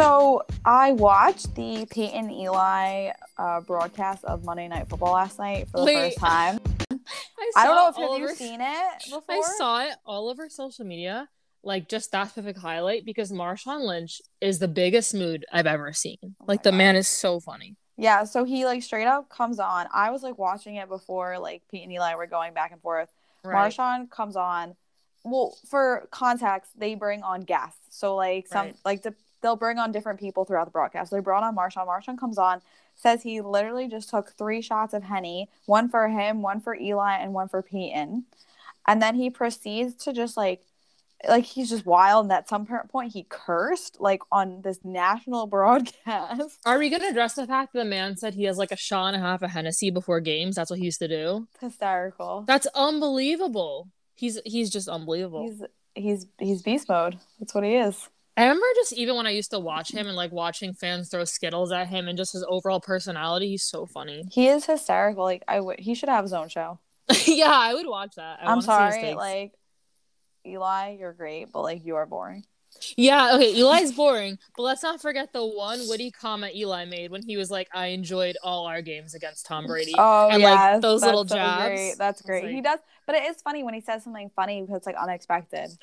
[0.00, 5.80] So I watched the Peyton Eli uh, broadcast of Monday Night Football last night for
[5.80, 6.14] the Wait.
[6.14, 6.58] first time.
[6.90, 9.22] I, I don't know if have you over- seen it before.
[9.28, 11.28] I saw it all over social media,
[11.62, 16.16] like just that specific highlight, because Marshawn Lynch is the biggest mood I've ever seen.
[16.22, 16.78] Oh like the God.
[16.78, 17.76] man is so funny.
[17.98, 19.86] Yeah, so he like straight up comes on.
[19.92, 23.10] I was like watching it before like Pete and Eli were going back and forth.
[23.44, 23.70] Right.
[23.70, 24.76] Marshawn comes on.
[25.24, 27.76] Well, for context, they bring on guests.
[27.90, 28.76] So like some Right.
[28.86, 31.10] like the, they'll bring on different people throughout the broadcast.
[31.10, 31.86] They brought on Marshawn.
[31.86, 32.60] Marshawn comes on,
[32.94, 37.16] says he literally just took three shots of Henny, one for him, one for Eli,
[37.16, 38.24] and one for Peyton.
[38.86, 40.62] And then he proceeds to just like
[41.28, 46.58] like he's just wild and at some point he cursed like on this national broadcast.
[46.64, 49.08] Are we gonna address the fact that the man said he has like a shot
[49.14, 50.56] and a half of Hennessy before games?
[50.56, 51.46] That's what he used to do.
[51.60, 52.44] Hysterical.
[52.46, 53.88] That's unbelievable.
[54.14, 55.42] He's he's just unbelievable.
[55.42, 55.62] He's
[55.94, 57.18] he's he's beast mode.
[57.38, 58.08] That's what he is.
[58.40, 61.24] I remember just even when I used to watch him and like watching fans throw
[61.24, 64.24] Skittles at him and just his overall personality, he's so funny.
[64.32, 65.24] He is hysterical.
[65.24, 66.78] Like I would, he should have his own show.
[67.26, 68.38] yeah, I would watch that.
[68.42, 69.52] I see sorry, like
[70.46, 72.46] Eli, you're great, but like you are boring.
[72.96, 77.22] Yeah, okay, Eli's boring, but let's not forget the one witty comment Eli made when
[77.22, 79.92] he was like, I enjoyed all our games against Tom Brady.
[79.98, 81.66] Oh And, like, those little so jabs.
[81.66, 81.94] Great.
[81.98, 82.50] That's great.
[82.50, 85.70] He does, but it is funny when he says something funny because it's like unexpected.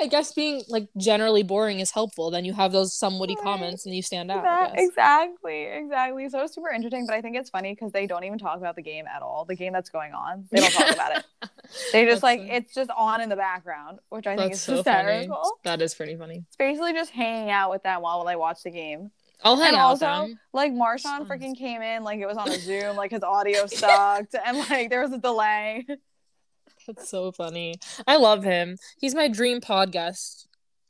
[0.00, 2.30] I guess being like generally boring is helpful.
[2.30, 3.44] Then you have those some witty Right.
[3.44, 4.42] comments and you stand out.
[4.44, 6.28] That- exactly, exactly.
[6.28, 8.76] So it's super interesting, but I think it's funny because they don't even talk about
[8.76, 9.44] the game at all.
[9.44, 11.24] The game that's going on, they don't talk about it.
[11.90, 14.60] They just That's like so- it's just on in the background, which I think is
[14.60, 15.28] so funny.
[15.64, 16.44] That is pretty funny.
[16.46, 19.10] It's basically just hanging out with them while they watch the game.
[19.42, 20.38] I'll hang and out also, them.
[20.52, 24.34] like Marshawn freaking came in like it was on a Zoom, like his audio sucked,
[24.44, 25.86] and like there was a delay.
[26.86, 27.74] That's so funny.
[28.06, 28.76] I love him.
[28.98, 30.46] He's my dream podcast.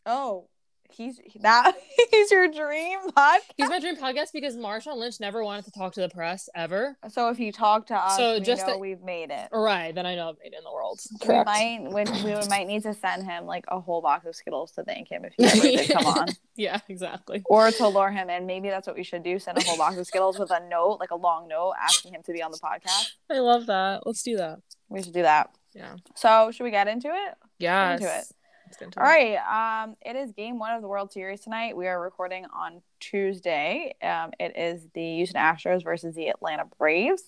[0.07, 0.49] Oh,
[0.91, 1.75] he's that
[2.11, 3.39] he's your dream podcast.
[3.57, 6.99] He's my dream podcast because Marshawn Lynch never wanted to talk to the press ever.
[7.09, 9.49] So if you talk to us, So just know that- we've made it.
[9.53, 11.01] Right, then I know I've made it in the world.
[11.27, 14.73] We might we, we might need to send him like a whole box of Skittles
[14.73, 16.27] to thank him if he ever did come on.
[16.57, 17.43] Yeah, exactly.
[17.47, 18.45] Or to lure him in.
[18.47, 19.39] Maybe that's what we should do.
[19.39, 22.23] Send a whole box of Skittles with a note, like a long note, asking him
[22.25, 23.13] to be on the podcast.
[23.31, 24.05] I love that.
[24.05, 24.59] Let's do that.
[24.91, 25.49] We should do that.
[25.75, 25.97] Yeah.
[26.15, 27.35] So should we get into it?
[27.59, 27.95] Yeah.
[27.95, 28.25] into it.
[28.67, 29.83] Let's get into All right.
[29.83, 31.77] Um, it is game one of the World Series tonight.
[31.77, 33.95] We are recording on Tuesday.
[34.03, 37.23] Um, it is the Houston Astros versus the Atlanta Braves.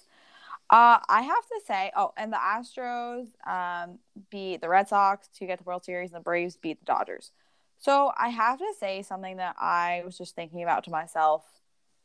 [0.70, 3.98] Uh, I have to say, oh, and the Astros um,
[4.30, 7.32] beat the Red Sox to get the World Series, and the Braves beat the Dodgers.
[7.78, 11.44] So I have to say something that I was just thinking about to myself,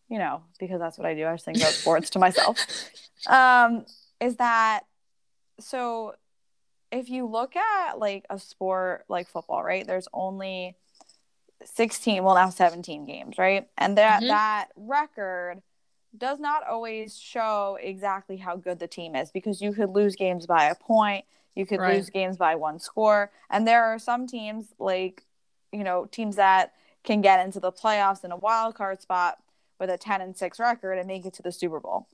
[0.10, 1.26] you know, because that's what I do.
[1.26, 2.58] I just think about sports to myself.
[3.28, 3.86] Um,
[4.22, 4.86] is that
[5.60, 6.16] so?
[6.92, 9.86] If you look at like a sport like football, right?
[9.86, 10.76] There's only
[11.64, 13.68] 16, well now 17 games, right?
[13.78, 14.28] And that Mhm.
[14.28, 15.62] that record
[16.18, 20.48] does not always show exactly how good the team is because you could lose games
[20.48, 21.96] by a point, you could Right.
[21.98, 25.26] lose games by one score, and there are some teams like,
[25.72, 26.74] you know, teams that
[27.04, 29.38] can get into the playoffs in a wild card spot
[29.80, 32.08] with a 10 and 6 record and make it to the Super Bowl.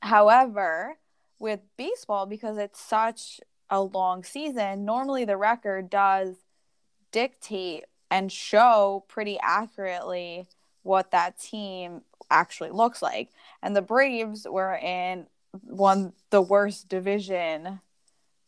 [0.00, 0.98] However,
[1.38, 3.40] with baseball because it's such
[3.70, 6.36] a long season, normally the record does
[7.12, 10.46] dictate and show pretty accurately
[10.82, 13.30] what that team actually looks like.
[13.62, 15.26] And the Braves were in
[15.62, 17.80] one the worst division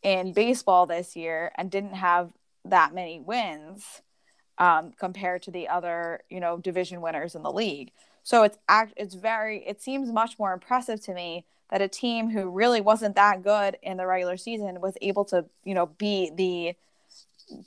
[0.03, 2.31] in baseball this year and didn't have
[2.65, 4.01] that many wins
[4.57, 7.91] um, compared to the other, you know, division winners in the league.
[8.23, 12.29] So it's act it's very it seems much more impressive to me that a team
[12.29, 16.35] who really wasn't that good in the regular season was able to, you know, beat
[16.35, 16.75] the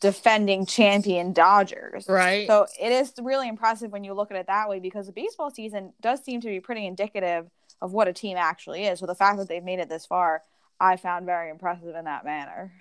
[0.00, 2.06] defending champion Dodgers.
[2.09, 2.47] Right.
[2.47, 5.50] So it is really impressive when you look at it that way because the baseball
[5.50, 7.50] season does seem to be pretty indicative
[7.81, 9.00] of what a team actually is.
[9.00, 10.42] So the fact that they've made it this far,
[10.81, 12.72] I found very impressive in that manner.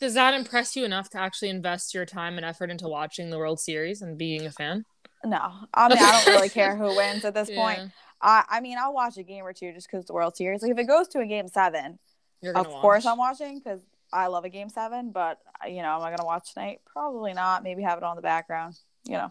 [0.00, 3.38] Does that impress you enough to actually invest your time and effort into watching the
[3.38, 4.84] World Series and being a fan?
[5.24, 5.38] No,
[5.72, 7.92] I mean I don't really care who wins at this point.
[8.24, 10.62] Yeah, I, I mean I'll watch a game or two just because the World Series.
[10.62, 11.98] Like if it goes to a game seven,
[12.40, 13.06] you're of gonna course.
[13.06, 13.80] I'm watching because
[14.12, 15.10] I love a game seven.
[15.12, 16.80] But you know, am I gonna watch tonight?
[16.86, 17.62] Probably not.
[17.62, 18.76] Maybe have it on the background.
[19.04, 19.30] You know.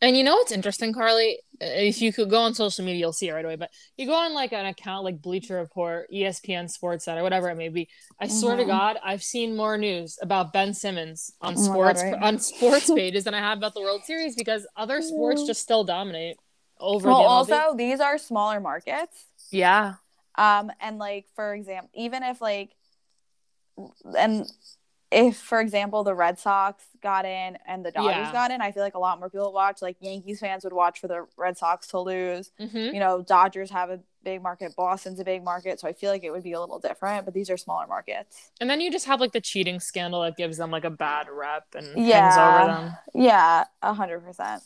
[0.00, 1.40] And you know what's interesting, Carly?
[1.60, 3.56] If you could go on social media, you'll see it right away.
[3.56, 7.68] But you go on like an account like Bleacher Report, ESPN SportsCenter, whatever it may
[7.68, 7.88] be.
[8.20, 8.68] I swear to Mhm.
[8.68, 12.22] God, I've seen more news about Ben Simmons on Oh my God, sports right.
[12.22, 15.82] on sports pages than I have about the World Series because other sports just still
[15.82, 16.36] dominate
[16.80, 19.26] over Well, also these are smaller markets.
[19.50, 19.94] yeah,
[20.36, 22.74] Um, and like for example, even if like,
[24.16, 24.46] and
[25.10, 28.32] if, for example, the Red Sox got in and the Dodgers Yeah.
[28.32, 29.82] got in, I feel like a lot more people watch.
[29.82, 32.50] Like Yankees fans would watch for the Red Sox to lose.
[32.60, 32.92] Mhm.
[32.94, 36.22] You know, Dodgers have a big market, Boston's a big market, so I feel like
[36.24, 37.24] it would be a little different.
[37.24, 38.50] But these are smaller markets.
[38.60, 41.28] And then you just have like the cheating scandal that gives them like a bad
[41.30, 42.58] rep and Yeah.
[42.60, 42.96] over them.
[43.14, 44.62] Yeah, a hundred percent.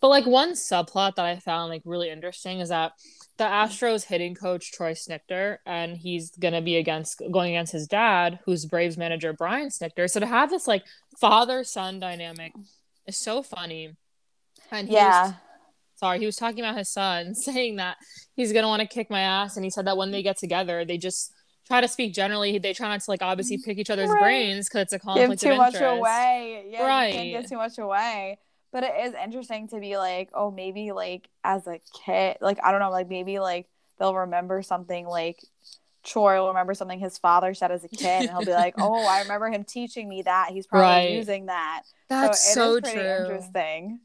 [0.00, 2.92] But like one subplot that I found like really interesting is that
[3.38, 8.38] the Astros hitting coach Troy Snitker and he's gonna be against going against his dad,
[8.44, 10.08] who's Braves manager Brian Snitker.
[10.08, 10.84] So to have this like
[11.18, 12.52] father son dynamic
[13.06, 13.96] is so funny.
[14.70, 15.32] And he was- Yeah,
[15.96, 17.96] sorry, he was talking about his son, saying that
[18.34, 20.84] he's gonna want to kick my ass, and he said that when they get together,
[20.84, 21.32] they just
[21.66, 22.58] try to speak generally.
[22.58, 24.20] They try not to like obviously pick each other's Right.
[24.20, 25.30] brains because it's a conflict.
[25.30, 26.66] give too of much away.
[26.68, 27.12] Yeah, Right.
[27.14, 28.38] can't give too much away.
[28.72, 32.70] But it is interesting to be like, oh, maybe like as a kid, like I
[32.72, 33.68] don't know, like maybe like
[33.98, 35.38] they'll remember something like
[36.04, 39.04] Troy will remember something his father said as a kid, and he'll be like, "Oh,
[39.06, 40.50] I remember him teaching me that.
[40.50, 41.10] He's probably Right.
[41.10, 43.00] using that." That's so, so, true.
[43.00, 44.00] interesting.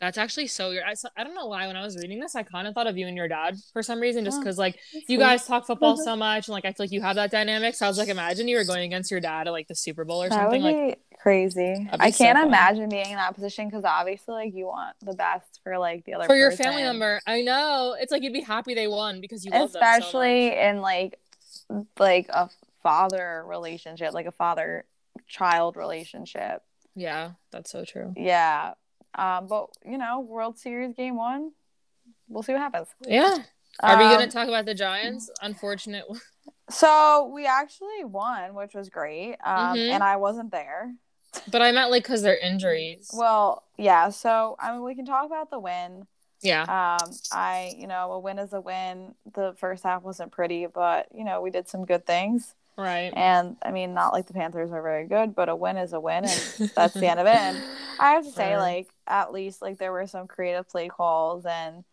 [0.00, 0.82] That's actually so weird.
[0.84, 2.98] I, I don't know why when I was reading this, I kind of thought of
[2.98, 5.18] you and your dad for some reason, just because like That's you sweet.
[5.18, 7.76] guys talk football so much, and like I feel like you have that dynamic.
[7.76, 10.04] So I was like, imagine you were going against your dad at like the Super
[10.04, 10.62] Bowl or That would something.
[10.62, 11.84] Like, be crazy.
[11.84, 12.48] Be I can't fun.
[12.48, 16.14] imagine being in that position because obviously, like, you want the best for like the
[16.14, 19.44] other for your family member, I know it's like you'd be happy they won because
[19.44, 20.58] you love them so especially much.
[20.58, 21.18] in like
[21.98, 22.48] like a
[22.82, 24.84] father relationship, like a father
[25.26, 26.62] child relationship.
[26.94, 28.12] Yeah, that's so true.
[28.16, 28.74] Yeah.
[29.14, 31.52] Um, but you know, World Series game one,
[32.28, 32.88] we'll see what happens.
[33.06, 33.38] Yeah.
[33.82, 35.30] Are we Um, gonna talk about the Giants?
[35.40, 36.04] Unfortunate.
[36.70, 39.36] So we actually won, which was great.
[39.44, 39.90] Um, Mhm.
[39.90, 40.94] and I wasn't there.
[41.50, 43.10] But I meant like because they're injuries.
[43.12, 44.10] Well, yeah.
[44.10, 46.06] So I mean, we can talk about the win.
[46.42, 46.62] Yeah.
[47.02, 49.14] Um, I, you know, a win is a win.
[49.34, 52.54] The first half wasn't pretty, but you know, we did some good things.
[52.76, 53.12] Right.
[53.14, 56.00] And I mean, not like the Panthers are very good, but a win is a
[56.00, 57.34] win, and that's the end of it.
[57.36, 57.62] And
[58.00, 58.58] I have to say, Right.
[58.76, 61.84] like, at least like there were some creative play calls, and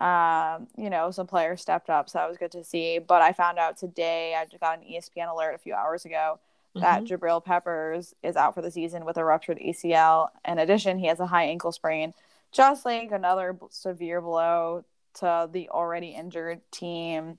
[0.00, 2.98] um, you know, some players stepped up, so that was good to see.
[2.98, 6.40] But I found out today, I got an ESPN alert a few hours ago
[6.74, 7.06] that Mhm.
[7.06, 10.30] Jabril Peppers is out for the season with a ruptured ACL.
[10.44, 12.12] In addition, he has a high ankle sprain,
[12.54, 14.84] just like another b- severe blow
[15.14, 17.38] to the already injured team.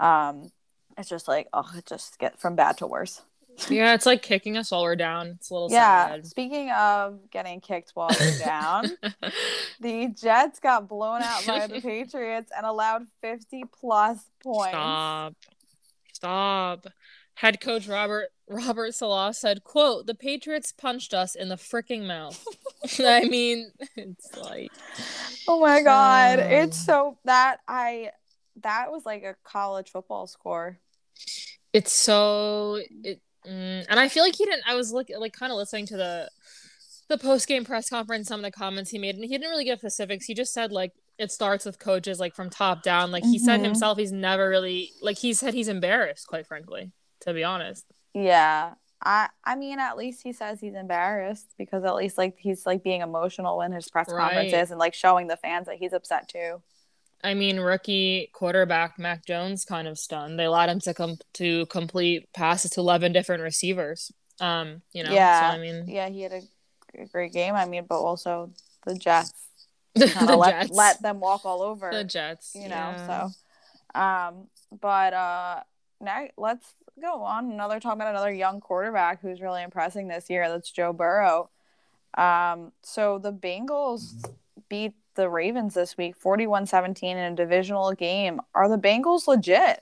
[0.00, 0.50] Um,
[0.98, 3.22] it's just like, oh, it just get from bad to worse.
[3.70, 5.28] yeah, it's like kicking us while we're down.
[5.38, 6.08] It's a little Yeah.
[6.08, 6.26] sad.
[6.26, 8.90] Speaking of getting kicked while you're down,
[9.80, 14.70] the Jets got blown out by the Patriots and allowed 50 plus points.
[14.70, 15.34] Stop.
[16.12, 16.86] Stop.
[17.36, 22.48] Head coach Robert Robert Saleh said, quote, the Patriots punched us in the freaking mouth.
[23.00, 24.72] I mean, it's like
[25.46, 28.12] Oh my god, Um, it's so that I
[28.62, 30.78] that was like a college football score.
[31.72, 35.52] it's so it mm, and I feel like he didn't I was look, like kind
[35.52, 36.28] of listening to the
[37.08, 39.64] the post game press conference, some of the comments he made, and he didn't really
[39.64, 40.26] give specifics.
[40.26, 43.12] He just said like it starts with coaches like from top down.
[43.12, 43.62] Like he said Mhm.
[43.62, 46.92] himself, he's never really like he said he's embarrassed, quite frankly,
[47.26, 47.84] to be honest.
[48.14, 48.74] Yeah.
[49.04, 52.82] I I mean at least he says he's embarrassed because at least like he's like
[52.82, 54.22] being emotional in his press Right.
[54.34, 56.62] conferences and like showing the fans that he's upset too.
[57.22, 60.38] I mean, rookie quarterback Mac Jones kind of stunned.
[60.38, 64.12] They allowed him to come to complete passes to eleven different receivers.
[64.40, 65.40] Um, you know, Yeah.
[65.50, 66.42] So I mean, Yeah, he had a,
[67.02, 67.54] a great game.
[67.54, 68.50] I mean, but also
[68.86, 69.32] the Jets
[69.94, 71.90] the, let, Jets, let them walk all over.
[71.90, 73.06] the Jets, you know yeah.
[73.06, 74.46] so um
[74.80, 75.60] but uh
[76.00, 80.48] now let's go on another talk about another young quarterback who's really impressing this year
[80.48, 81.50] that's joe burrow
[82.16, 84.12] um so the bengals
[84.68, 89.80] beat the ravens this week 41-17 in a divisional game are the bengals legit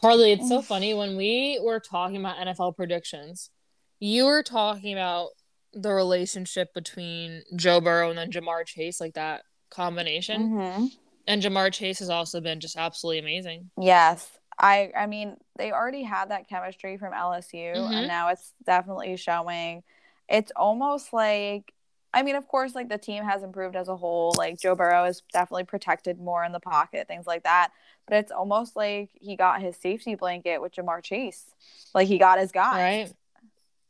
[0.00, 3.50] Carly, it's so funny when we were talking about NFL predictions.
[3.98, 5.28] You were talking about
[5.74, 10.50] the relationship between Joe Burrow and then Ja'Marr Chase, like that combination.
[10.50, 10.86] mm-hmm.
[11.26, 13.70] And Ja'Marr Chase has also been just absolutely amazing.
[13.78, 14.30] Yes.
[14.60, 17.92] I I mean, they already had that chemistry from LSU Mhm.
[17.92, 19.82] and now it's definitely showing.
[20.28, 21.72] It's almost like
[22.12, 24.34] I mean, of course, like the team has improved as a whole.
[24.36, 27.70] Like Joe Burrow is definitely protected more in the pocket, things like that.
[28.08, 31.46] But it's almost like he got his safety blanket with Ja'Marr Chase.
[31.94, 32.76] Like he got his guy.
[33.02, 33.12] Right.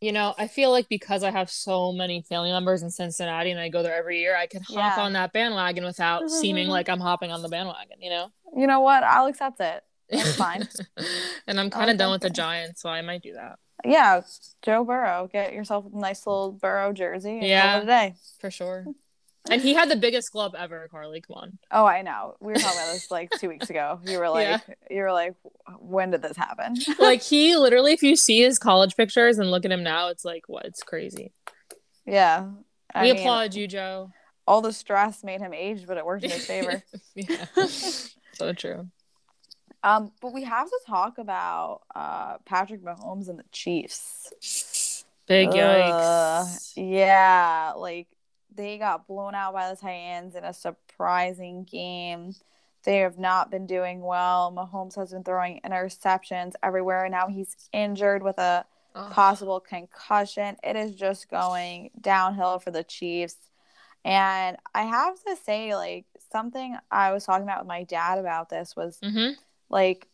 [0.03, 3.61] You know, I feel like because I have so many family members in Cincinnati and
[3.61, 5.03] I go there every year, I can hop Yeah.
[5.03, 8.31] on that bandwagon without seeming like I'm hopping on the bandwagon, you know?
[8.55, 9.03] You know what?
[9.03, 9.83] I'll accept it.
[10.37, 10.69] Fine.
[11.47, 12.31] and I'm kind of done with the.
[12.31, 14.23] Giants, so I might do that Yeah,
[14.63, 15.29] Joe Burrow.
[15.33, 17.73] Get yourself a nice little Burrow jersey and Yeah.
[17.73, 18.15] call it a day.
[18.41, 18.85] for sure.
[19.51, 21.23] And he had the biggest glove ever, Carly.
[21.23, 21.59] Come on.
[21.73, 22.35] Oh, I know.
[22.41, 23.99] We were talking about this like two weeks ago.
[24.05, 24.59] You were like, Yeah.
[24.91, 25.35] you were like,
[25.79, 26.77] when did this happen?
[26.99, 30.27] Like he literally, if you see his college pictures and look at him now, it's
[30.27, 30.67] like what?
[30.67, 31.33] It's crazy.
[32.07, 32.51] yeah.
[32.95, 34.11] I we mean, applaud you, Joe.
[34.47, 36.83] all the stress made him age, but it worked in his favor.
[37.15, 37.47] yeah.
[38.35, 38.89] so true.
[39.83, 44.33] Um, but we have to talk about uh Patrick Mahomes and the Chiefs.
[45.27, 45.55] Big Ugh.
[45.57, 46.73] yikes.
[46.77, 48.09] Yeah, like
[48.55, 52.35] they got blown out by the Titans in a surprising game.
[52.85, 54.53] They have not been doing well.
[54.53, 57.05] Mahomes has been throwing interceptions everywhere.
[57.05, 59.13] And now he's injured with a Ugh.
[59.13, 60.57] possible concussion.
[60.65, 63.37] It is just going downhill for the Chiefs.
[64.05, 68.49] And I have to say, like, something I was talking about with my dad about
[68.49, 69.37] this was Mhm.
[69.71, 70.09] Like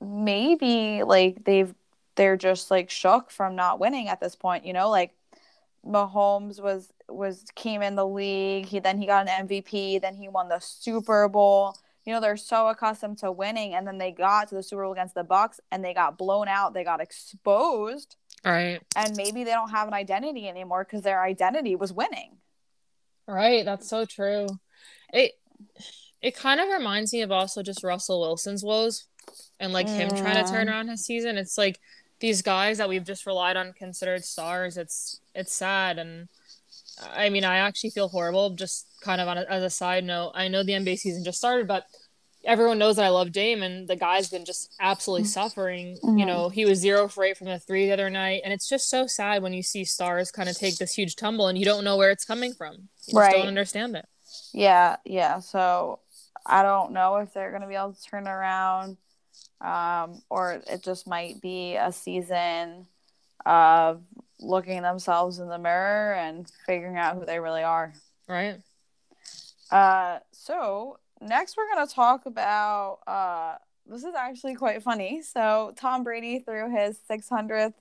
[0.00, 1.74] maybe like they've
[2.16, 5.14] they're just like shook from not winning at this point, you know, like
[5.86, 10.28] Mahomes was was came in the league, he then he got an MVP, then he
[10.28, 11.76] won the Super Bowl.
[12.04, 14.92] You know, they're so accustomed to winning and then they got to the Super Bowl
[14.92, 18.80] against the Bucs and they got blown out, they got exposed, Right.
[18.96, 22.38] and maybe they don't have an identity anymore cuz their identity was winning.
[23.26, 23.64] Right.
[23.64, 24.46] That's so true.
[25.12, 25.38] It
[26.22, 29.04] it kind of reminds me of also just Russell Wilson's woes
[29.58, 30.70] and like him trying to turn Mm.
[30.70, 31.38] around his season.
[31.38, 31.78] It's like
[32.20, 34.76] these guys that we've just relied on considered stars.
[34.76, 36.28] It's it's sad and
[37.00, 38.50] I mean I actually feel horrible.
[38.50, 41.38] Just kind of on a, as a side note, I know the NBA season just
[41.38, 41.84] started, but
[42.44, 45.98] everyone knows that I love Dame and the guy's been just absolutely suffering.
[46.02, 46.26] You Mhm.
[46.26, 48.88] know, he was zero for eight from the three the other night, and it's just
[48.90, 51.84] so sad when you see stars kind of take this huge tumble and you don't
[51.84, 52.74] know where it's coming from.
[52.74, 53.32] You just Right.
[53.36, 54.06] don't understand it.
[54.52, 55.40] Yeah, yeah.
[55.40, 56.00] So
[56.50, 58.96] I don't know if they're going to be able to turn around,
[59.60, 62.86] um, or it just might be a season
[63.46, 64.02] of
[64.40, 67.92] looking themselves in the mirror and figuring out who they really are.
[68.28, 68.56] Right?
[69.70, 72.98] Uh, so next we're going to talk about.
[73.06, 75.22] Uh, this is actually quite funny.
[75.22, 77.74] So Tom Brady threw his 600th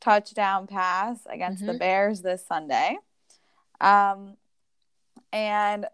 [0.00, 1.78] touchdown pass against the Mhm.
[1.78, 2.98] Bears this Sunday.
[3.80, 4.36] Um,
[5.32, 5.86] and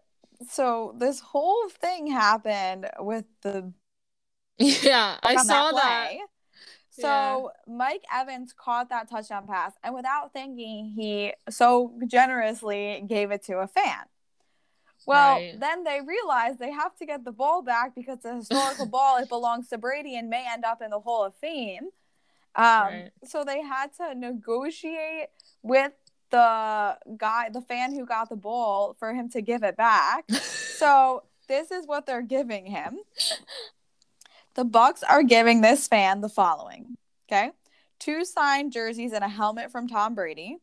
[0.49, 3.71] so this whole thing happened with the
[4.57, 6.09] Yeah, I saw that.
[6.09, 6.21] play.
[6.89, 13.43] So Mike Evans caught that touchdown pass, and without thinking, he so generously gave it
[13.43, 14.05] to a fan.
[15.05, 15.55] Well, Right.
[15.59, 19.17] then they realized they have to get the ball back because the historical ball.
[19.17, 21.89] It belongs to Brady and may end up in the Hall of Fame.
[22.55, 23.11] Um, Right.
[23.25, 25.27] So they had to negotiate
[25.61, 25.91] with
[26.31, 30.25] the guy, the fan who got the ball, for him to give it back.
[30.75, 32.97] So this is what they're giving him.
[34.55, 36.97] The Bucs are giving this fan the following.
[37.29, 37.51] Okay.
[37.97, 40.57] Two signed jerseys and a helmet from Tom Brady,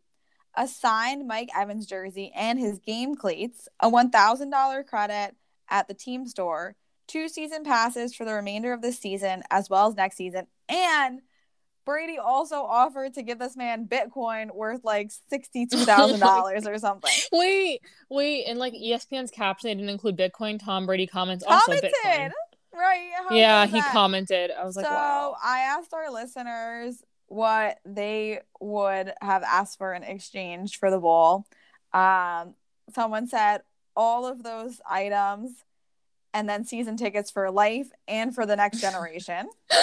[0.55, 5.35] a signed Mike Evans jersey and his game cleats, a $1,000 credit
[5.71, 6.77] at the team store,
[7.07, 11.21] two season passes for the remainder of this season as well as next season, and
[11.85, 17.11] Brady also offered to give this man Bitcoin worth like $62,000 or something.
[17.33, 20.63] Wait, wait, and like ESPN's caption, they didn't include Bitcoin.
[20.63, 22.31] Tom Brady comments also Bitcoin.
[22.75, 23.11] Right.
[23.29, 23.93] how Yeah, he that?
[23.93, 24.51] commented.
[24.51, 24.91] I was like, wow.
[24.91, 25.37] so wow.
[25.45, 31.47] I asked our listeners what they would have asked for in exchange for the bowl.
[31.93, 32.55] Um,
[32.95, 33.63] someone said
[33.95, 35.53] all of those items
[36.35, 39.49] and then season tickets for life and for the next generation.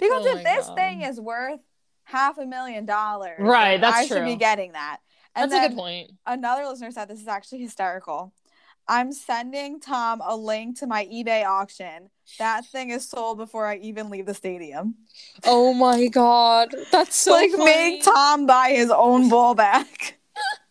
[0.00, 0.76] Oh because Oh if this God.
[0.76, 1.58] thing is worth
[2.04, 4.98] half a million dollars, Right, that's I should be getting that.
[5.34, 6.12] And That's a good point.
[6.24, 8.32] another listener said this is actually hysterical.
[8.86, 12.10] I'm sending Tom a link to my eBay auction.
[12.38, 14.94] That thing is sold before I even leave the stadium.
[15.44, 17.64] Oh my god, that's so like funny.
[17.64, 20.18] make Tom buy his own ball back.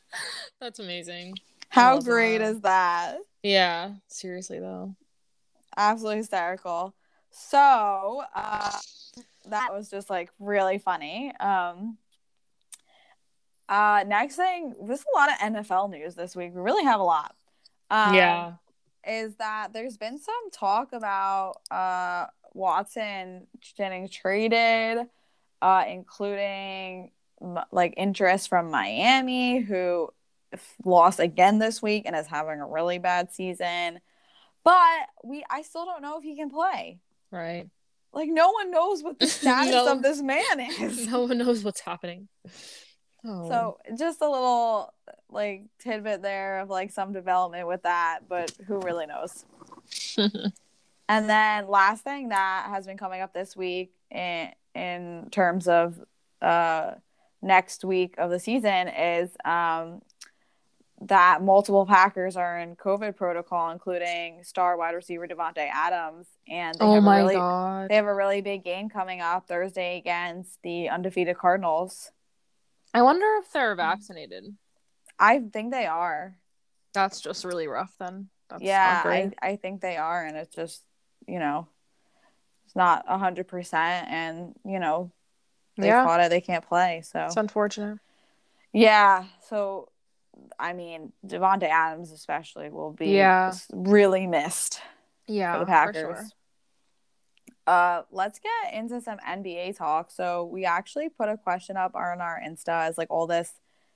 [0.62, 1.36] That's amazing.
[1.70, 2.50] How great that.
[2.56, 3.18] is that?
[3.44, 4.96] Yeah, seriously though.
[5.78, 6.96] Absolutely hysterical.
[7.30, 8.78] So uh,
[9.50, 11.32] that was just like really funny.
[11.40, 11.98] Um,
[13.70, 16.52] uh, next thing, there's a lot of NFL news this week.
[16.54, 17.36] We really have a lot.
[17.90, 18.54] Um, yeah.
[19.08, 25.08] is that there's been some talk about uh, Watson getting traded,
[25.62, 27.12] uh, including
[27.72, 30.10] like interest from Miami, who
[30.84, 34.00] lost again this week and is having a really bad season.
[34.68, 37.00] But we, I still don't know if he can play.
[37.32, 37.70] Right.
[38.12, 39.92] Like no one knows what the status No.
[39.94, 41.08] of this man is.
[41.12, 42.28] No one knows what's happening.
[43.26, 43.48] Oh.
[43.50, 44.94] So just a little
[45.30, 49.46] like tidbit there of like some development with that, but who really knows?
[51.10, 55.98] And then last thing that has been coming up this week in in terms of
[56.42, 56.96] uh
[57.42, 60.02] next week of the season is um
[61.02, 66.86] that multiple Packers are in COVID protocol, including star wide receiver Davante Adams, and they
[66.86, 67.90] Oh have my a really god.
[67.90, 72.12] they have a really big game coming up Thursday against the undefeated Cardinals.
[72.94, 73.82] I wonder if they're mm-hmm.
[73.82, 74.56] vaccinated.
[75.20, 76.38] I think they are.
[76.94, 78.30] That's just really rough then.
[78.50, 79.02] That's yeah.
[79.06, 80.82] I, I think they are, and it's just
[81.28, 81.68] you know,
[82.66, 85.12] it's not a hundred percent, and you know,
[85.78, 86.04] they yeah.
[86.04, 87.04] caught it, they can't play.
[87.06, 88.00] So It's unfortunate.
[88.74, 89.90] yeah, so
[90.60, 93.54] I mean, Davante Adams especially will be Yeah.
[93.72, 94.82] really missed
[95.28, 95.54] Yeah.
[95.54, 96.34] for the Packers.
[97.66, 100.10] Uh, let's get into some NBA talk.
[100.10, 103.54] So we actually put a question up on our Insta as like all this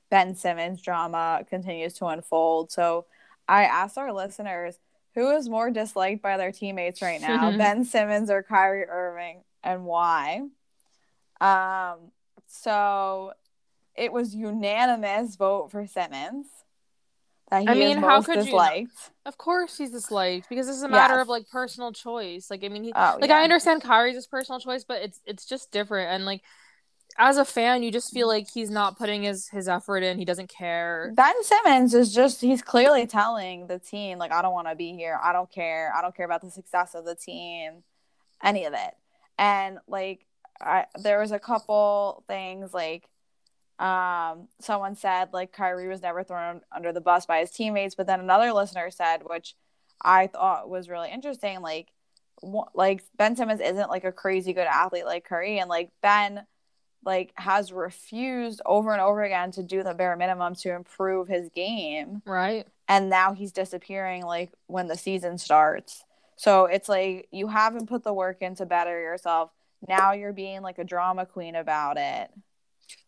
[0.10, 2.70] Ben Simmons drama continues to unfold.
[2.72, 3.06] So
[3.48, 4.78] I asked our listeners
[5.16, 9.86] who is more disliked by their teammates right now, Ben Simmons or Kyrie Irving, and
[9.86, 10.42] why.
[11.40, 12.12] Um,
[12.48, 13.34] so
[13.96, 16.48] it was unanimous vote for Simmons.
[17.50, 18.74] That he I mean, how could you not-
[19.26, 21.24] Of course he's disliked because this is a matter Yes.
[21.24, 22.50] of like personal choice.
[22.50, 23.40] Like I mean, he, Oh, like yeah.
[23.40, 26.10] I understand Kyrie's his personal choice, but it's it's just different.
[26.12, 26.42] And like
[27.18, 30.18] as a fan, you just feel like he's not putting his his effort in.
[30.18, 31.12] He doesn't care.
[31.14, 34.94] Ben Simmons is just he's clearly telling the team like I don't want to be
[34.94, 35.20] here.
[35.22, 35.92] I don't care.
[35.94, 37.84] I don't care about the success of the team,
[38.42, 38.96] any of it.
[39.38, 40.26] And like
[40.62, 43.10] I there was a couple things like
[43.82, 48.08] um someone said like Kyrie was never thrown under the bus by his teammates, but
[48.08, 49.56] then another listener said which
[50.02, 51.90] I thought was really interesting like
[52.74, 56.46] like Ben Simmons isn't like a crazy good athlete like Curry and like Ben
[57.04, 61.50] like has refused over and over again to do the bare minimum to improve his
[61.50, 62.22] game.
[62.26, 62.68] Right?
[62.92, 66.04] and now he's disappearing like when the season starts.
[66.36, 69.50] So it's like you haven't put the work in to better yourself.
[69.88, 72.30] Now you're being like a drama queen about it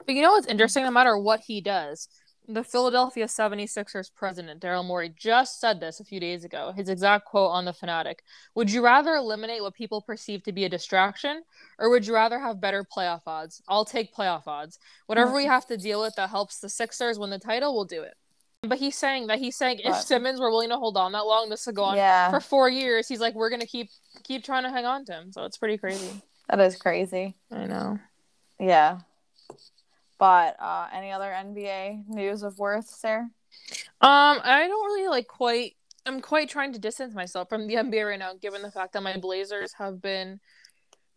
[0.05, 0.83] But you know what's interesting?
[0.83, 2.07] No matter what he does,
[2.47, 6.73] the Philadelphia 76ers president, Daryl Morey, just said this a few days ago.
[6.75, 8.23] His exact quote on The Fanatic
[8.55, 11.43] Would you rather eliminate what people perceive to be a distraction,
[11.79, 13.61] or would you rather have better playoff odds?
[13.67, 14.77] I'll take playoff odds.
[15.07, 18.01] Whatever we have to deal with that helps the Sixers win the title, we'll do
[18.01, 18.15] it.
[18.61, 21.49] But he's saying that he's saying if Simmons were willing to hold on that long,
[21.49, 23.07] this would go on yeah for four years.
[23.09, 23.89] He's like, we're gonna keep
[24.23, 25.31] keep trying to hang on to him.
[25.33, 26.21] So it's pretty crazy.
[26.49, 27.99] that is crazy I know.
[28.59, 28.99] yeah
[30.23, 33.27] but uh any other nba news of worth sarah
[34.01, 35.75] Um, I don't really like quite.
[36.05, 39.03] I'm quite trying to distance myself from the NBA right now, given the fact that
[39.03, 40.39] my Blazers have been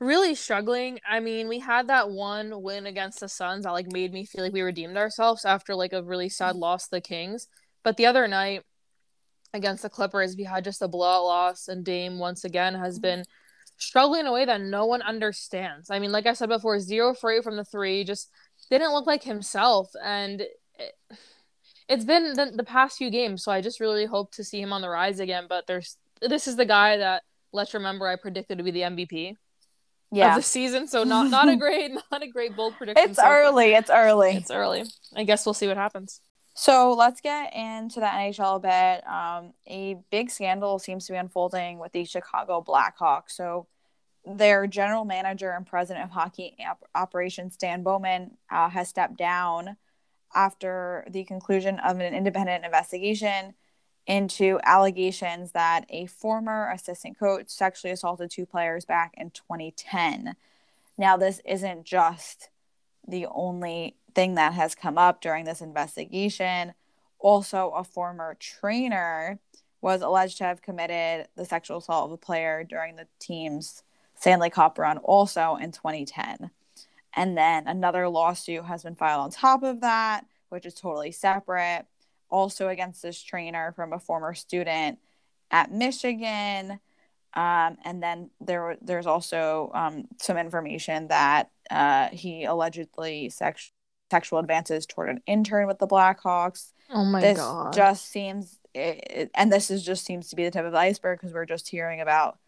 [0.00, 0.98] really struggling.
[1.08, 4.42] I mean, we had that one win against the Suns that like made me feel
[4.44, 7.48] like we redeemed ourselves after like a really sad loss to the Kings.
[7.84, 8.62] But the other night
[9.54, 13.24] against the Clippers, we had just a blowout loss, and Dame once again has been
[13.78, 15.90] struggling in a way that no one understands.
[15.90, 18.30] I mean, like I said before, zero for eight from the three, just
[18.70, 20.42] didn't look like himself, and.
[20.78, 20.92] It,
[21.88, 24.72] it's been the, the past few games, so I just really hope to see him
[24.72, 25.46] on the rise again.
[25.48, 29.36] But there's this is the guy that let's remember I predicted to be the MVP
[30.12, 30.86] yeah of the season.
[30.88, 33.10] So not not a great not a great bold prediction.
[33.10, 33.42] it's so far.
[33.42, 34.84] early it's early It's early.
[35.14, 36.20] I guess we'll see what happens.
[36.54, 39.06] So let's get into the NHL a bit.
[39.06, 43.32] Um, a big scandal seems to be unfolding with the Chicago Blackhawks.
[43.32, 43.66] So
[44.26, 49.76] their general manager and president of hockey op- operations, Stan Bowman, uh, has stepped down
[50.34, 53.54] after the conclusion of an independent investigation
[54.06, 60.36] into allegations that a former assistant coach sexually assaulted two players back in 2010.
[60.98, 62.50] Now, this isn't just
[63.06, 66.74] the only thing that has come up during this investigation.
[67.18, 69.38] Also, a former trainer
[69.80, 73.82] was alleged to have committed the sexual assault of a player during the team's
[74.18, 76.50] Stanley Cup run, also in 2010.
[77.14, 81.86] And then another lawsuit has been filed on top of that, which is totally separate,
[82.28, 84.98] also against this trainer from a former student
[85.50, 86.80] at Michigan.
[87.34, 93.72] Um, and then there, there's also um, some information that uh, he allegedly sex-
[94.10, 96.72] sexual advances toward an intern with the Blackhawks.
[96.90, 97.26] Oh my God.
[97.28, 97.72] this god.
[97.74, 100.78] just seems, it, it- and this is just seems to be the tip of the
[100.78, 102.38] iceberg because we're just hearing about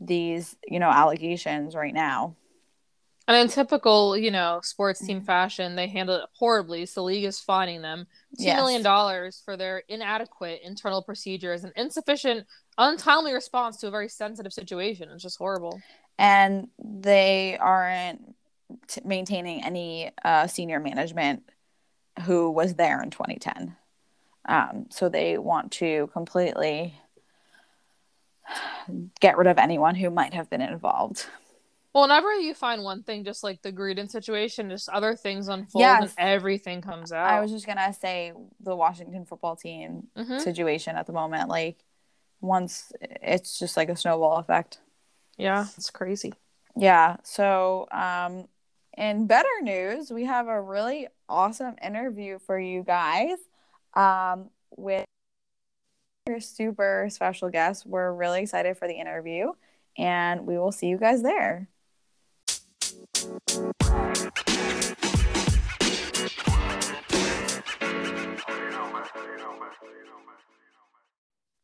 [0.00, 2.36] these, you know, allegations right now.
[3.28, 5.06] And in typical, you know, sports Mm-hmm.
[5.06, 6.86] team fashion, they handle it horribly.
[6.86, 8.06] So the league is fining them
[8.38, 8.56] two Yes.
[8.56, 12.46] million dollars for their inadequate internal procedures and insufficient,
[12.78, 15.08] untimely response to a very sensitive situation.
[15.10, 15.84] It's just horrible.
[16.18, 18.34] and they aren't
[18.88, 21.42] t- maintaining any uh, senior management
[22.24, 23.76] who was there in 2010.
[24.48, 26.94] Um, so they want to completely
[29.20, 31.26] get rid of anyone who might have been involved.
[31.92, 35.80] Well, whenever you find one thing, just like the Gruden situation, just other things unfold
[35.80, 36.14] yes.
[36.18, 37.26] and everything comes out.
[37.26, 40.38] I was just gonna say the Washington football team mm-hmm.
[40.38, 41.48] situation at the moment.
[41.48, 41.78] Like
[42.42, 44.78] once it's just like a snowball effect.
[45.38, 46.34] Yeah, it's crazy.
[46.76, 47.16] Yeah.
[47.22, 48.46] So, um,
[48.96, 53.38] in better news, we have a really awesome interview for you guys
[53.94, 55.06] um, with
[56.26, 57.86] your super special guest.
[57.86, 59.52] We're really excited for the interview,
[59.96, 61.68] and we will see you guys there.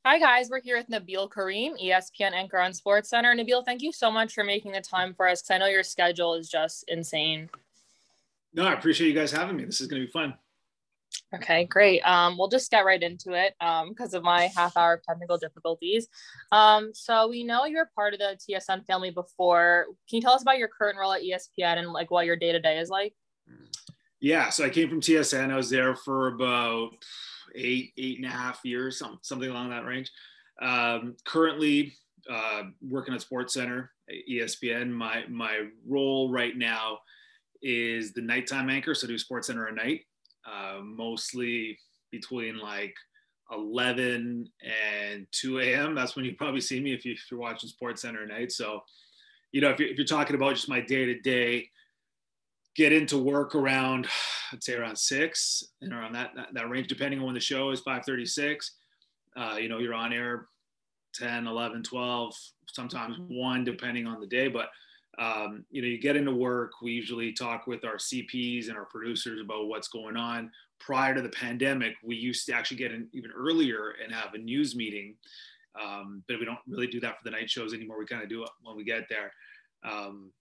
[0.05, 3.35] Hi guys, we're here with Nabil Karim, ESPN anchor on SportsCenter.
[3.35, 5.85] Nabil, thank you so much for making the time for us because I know your
[5.85, 7.49] schedule is just insane.
[8.53, 9.65] No, I appreciate you guys having me.
[9.65, 10.35] This is going to be fun.
[11.35, 12.01] Okay, great.
[12.01, 15.39] Um, we'll just get right into it because um, of my half hour of technical
[15.39, 16.09] difficulties.
[16.51, 19.87] Um, so we know you're part of the TSN family before.
[20.09, 22.53] Can you tell us about your current role at ESPN and like what your day
[22.53, 23.15] to day is like?
[24.21, 25.51] Yeah, so I came from TSN.
[25.51, 26.91] I was there for about
[27.55, 30.11] eight, eight and a half years, some, something along that range.
[30.61, 31.95] Um, currently
[32.31, 33.89] uh, working at SportsCenter,
[34.31, 34.91] ESPN.
[34.91, 36.99] My my role right now
[37.63, 40.03] is the nighttime anchor, so I do SportsCenter at night,
[40.47, 41.79] uh, mostly
[42.11, 42.95] between like
[43.51, 45.95] 11 and 2 a.m.
[45.95, 48.53] That's when you probably see me if, you, are watching SportsCenter at night.
[48.53, 48.81] So,
[49.53, 51.69] you know, if you're, if you're talking about just my day to day,
[52.75, 54.09] get into work around
[54.53, 57.71] I'd say around six and around that, that, that range, depending on when the show
[57.71, 58.73] is 536.
[59.35, 60.47] Uh, you know, you're on air
[61.15, 62.35] 10, 11, 12,
[62.69, 64.49] sometimes one, depending on the day.
[64.49, 64.69] But,
[65.19, 66.73] um, you know, you get into work.
[66.83, 70.51] We usually talk with our CPs and our producers about what's going on.
[70.81, 74.39] Prior to the pandemic, we used to actually get in even earlier and have a
[74.39, 75.15] news meeting.
[75.81, 77.99] Um, but we don't really do that for the night shows anymore.
[77.99, 79.33] We kind of do it when we get there.
[79.85, 80.33] Um,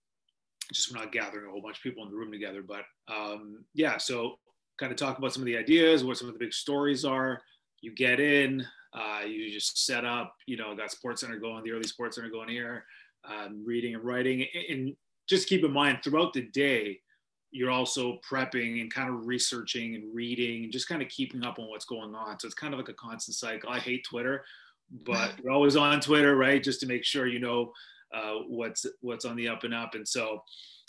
[0.71, 2.61] just we're not gathering a whole bunch of people in the room together.
[2.61, 4.39] But um, yeah, so
[4.77, 7.41] kind of talk about some of the ideas, what some of the big stories are.
[7.81, 11.83] You get in, uh, you just set up, you know, got SportsCenter going, the early
[11.83, 12.85] SportsCenter going here,
[13.25, 14.45] um, reading and writing.
[14.69, 14.95] And
[15.27, 16.99] just keep in mind throughout the day,
[17.51, 21.59] you're also prepping and kind of researching and reading and just kind of keeping up
[21.59, 22.39] on what's going on.
[22.39, 23.69] So it's kind of like a constant cycle.
[23.69, 24.45] I hate Twitter,
[25.05, 26.63] but you're always on Twitter, right?
[26.63, 27.73] Just to make sure you know
[28.13, 29.95] uh, what's what's on the up and up.
[29.95, 30.43] And so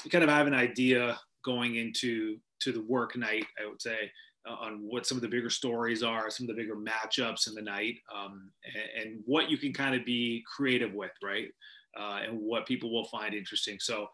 [0.05, 4.11] you kind of have an idea going into to the work night, I would say,
[4.49, 7.55] uh, on what some of the bigger stories are, some of the bigger matchups in
[7.55, 11.49] the night, um, and, and, what you can kind of be creative with, right?
[11.99, 13.79] Uh, and what people will find interesting.
[13.79, 14.09] So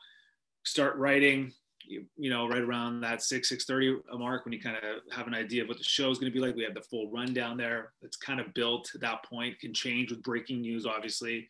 [0.65, 1.53] start writing,
[1.87, 5.27] you, you know, right around that six six thirty mark when you kind of have
[5.27, 6.57] an idea of what the show is going to be like.
[6.57, 7.93] We have the full rundown there.
[8.03, 9.61] It's kind of built at that point.
[9.61, 11.47] Can change with breaking news, obviously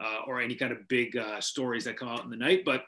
[0.00, 2.84] uh, or any kind of big uh, stories that come out in the night, but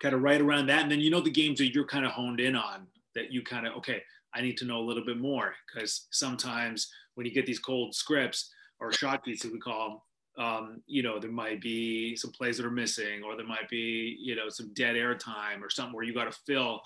[0.00, 0.82] kind of right around that.
[0.82, 3.42] And then you know the games that you're kind of honed in on that you
[3.42, 4.02] kind of, okay,
[4.34, 7.94] I need to know a little bit more because sometimes when you get these cold
[7.94, 8.50] scripts
[8.80, 9.98] or shot beats, as we call them,
[10.38, 14.16] um, you know, there might be some plays that are missing, or there might be,
[14.20, 16.80] you know, some dead air time or something where you got to fill.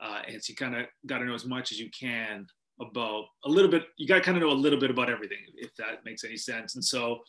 [0.00, 2.46] Uh, and so you kind of got to know as much as you can
[2.80, 3.84] about a little bit.
[3.96, 6.36] You got to kind of know a little bit about everything, if that makes any
[6.36, 6.74] sense.
[6.74, 7.20] And so,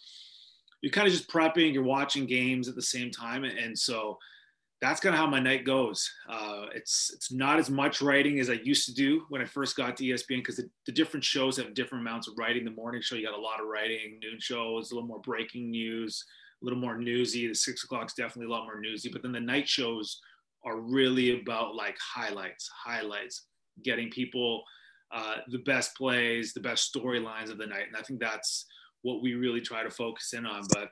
[0.84, 3.46] you're kind of just prepping, you're watching games at the same time.
[3.46, 4.18] And so
[4.84, 6.12] that's kind of how my night goes.
[6.30, 9.78] Uh, it's it's not as much writing as I used to do when I first
[9.78, 12.66] got to ESPN because the, the, different shows have different amounts of writing.
[12.66, 14.20] The morning show, you got a lot of writing.
[14.22, 16.26] Noon show is a little more breaking news,
[16.62, 17.48] a little more newsy.
[17.48, 19.10] The six o'clock is definitely a lot more newsy.
[19.10, 20.20] But then the night shows
[20.66, 23.46] are really about like highlights, highlights,
[23.86, 24.66] getting people
[25.14, 27.88] uh, the best plays, the best storylines of the night.
[27.88, 28.66] And I think that's
[29.04, 30.64] what we really try to focus in on.
[30.74, 30.90] But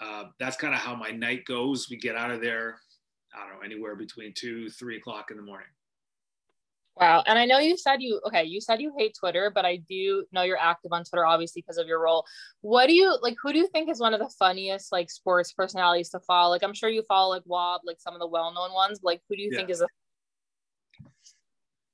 [0.00, 1.88] uh, that's kind of how my night goes.
[1.90, 2.78] We get out of there,
[3.34, 5.68] I don't know, anywhere between two, three o'clock in the morning.
[6.96, 7.22] Wow.
[7.26, 10.26] And I know you said you, okay, you said you hate Twitter, but I do
[10.32, 12.26] know you're active on Twitter, obviously, because of your role.
[12.60, 15.52] What do you, like, who do you think is one of the funniest, like, sports
[15.52, 16.50] personalities to follow?
[16.50, 19.08] Like, I'm sure you follow, like, Woj, like, some of the well known ones, but,
[19.08, 19.58] like, who do you yeah.
[19.58, 19.86] think is a.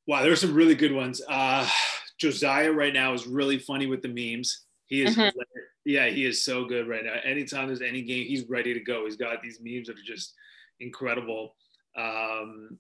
[0.09, 1.21] Wow, there's some really good ones.
[1.29, 1.69] Uh,
[2.19, 4.65] Josiah right now is really funny with the memes.
[4.87, 5.39] He is, mm-hmm.
[5.85, 7.15] yeah, he is so good right now.
[7.25, 9.05] Anytime there's any game, he's ready to go.
[9.05, 10.35] He's got these memes that are just
[10.81, 11.55] incredible.
[11.97, 12.79] Um,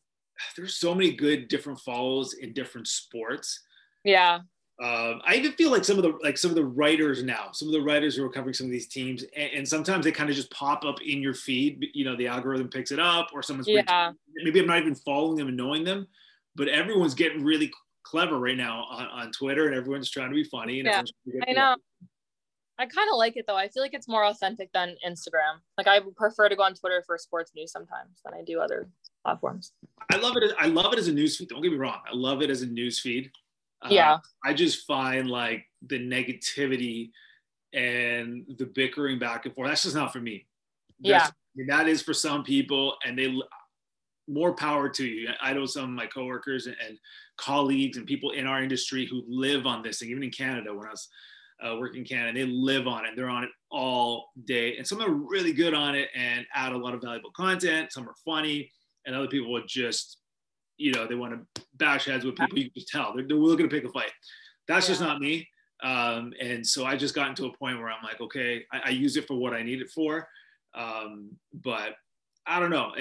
[0.57, 3.63] there's so many good different follows in different sports.
[4.05, 4.41] Yeah.
[4.83, 7.69] Um, I even feel like some of the like some of the writers now, some
[7.69, 10.29] of the writers who are covering some of these teams, and, and sometimes they kind
[10.29, 11.87] of just pop up in your feed.
[11.95, 14.13] You know, the algorithm picks it up, or someone's yeah.
[14.35, 16.07] maybe I'm not even following them and knowing them,
[16.57, 20.45] but everyone's getting really clever right now on, on Twitter, and everyone's trying to be
[20.45, 20.81] funny.
[20.81, 21.03] And yeah,
[21.49, 21.77] I know.
[22.79, 23.57] I kind of like it though.
[23.57, 25.61] I feel like it's more authentic than Instagram.
[25.79, 28.89] Like I prefer to go on Twitter for sports news sometimes than I do other
[29.25, 29.73] platforms.
[30.13, 30.43] I love it.
[30.43, 31.49] As, I love it as a news feed.
[31.49, 32.01] Don't get me wrong.
[32.11, 33.31] I love it as a news feed.
[33.83, 34.19] Uh, yeah.
[34.45, 37.11] I just find like the negativity
[37.73, 39.69] and the bickering back and forth.
[39.69, 40.47] That's just not for me.
[41.01, 41.65] That's, yeah.
[41.69, 43.35] that is for some people, and they
[44.29, 45.29] more power to you.
[45.41, 46.99] I know some of my coworkers and, and
[47.37, 50.87] colleagues and people in our industry who live on this, and even in Canada, when
[50.87, 51.09] I was
[51.65, 53.13] uh, working in Canada, they live on it.
[53.17, 56.79] They're on it all day, and some are really good on it and add a
[56.79, 57.93] lot of valuable content.
[57.93, 58.71] Some are funny,
[59.07, 60.19] and other people would just,
[60.77, 62.59] you know, they want to bash heads with people.
[62.59, 64.13] You can just tell they're, they're looking to pick a fight.
[64.69, 64.93] That's yeah.
[64.93, 65.49] just not me.
[65.83, 68.89] Um, and so I just got into a point where I'm like, okay, I, I
[68.91, 70.27] use it for what I need it for.
[70.75, 71.95] Um, but
[72.47, 72.93] I don't know.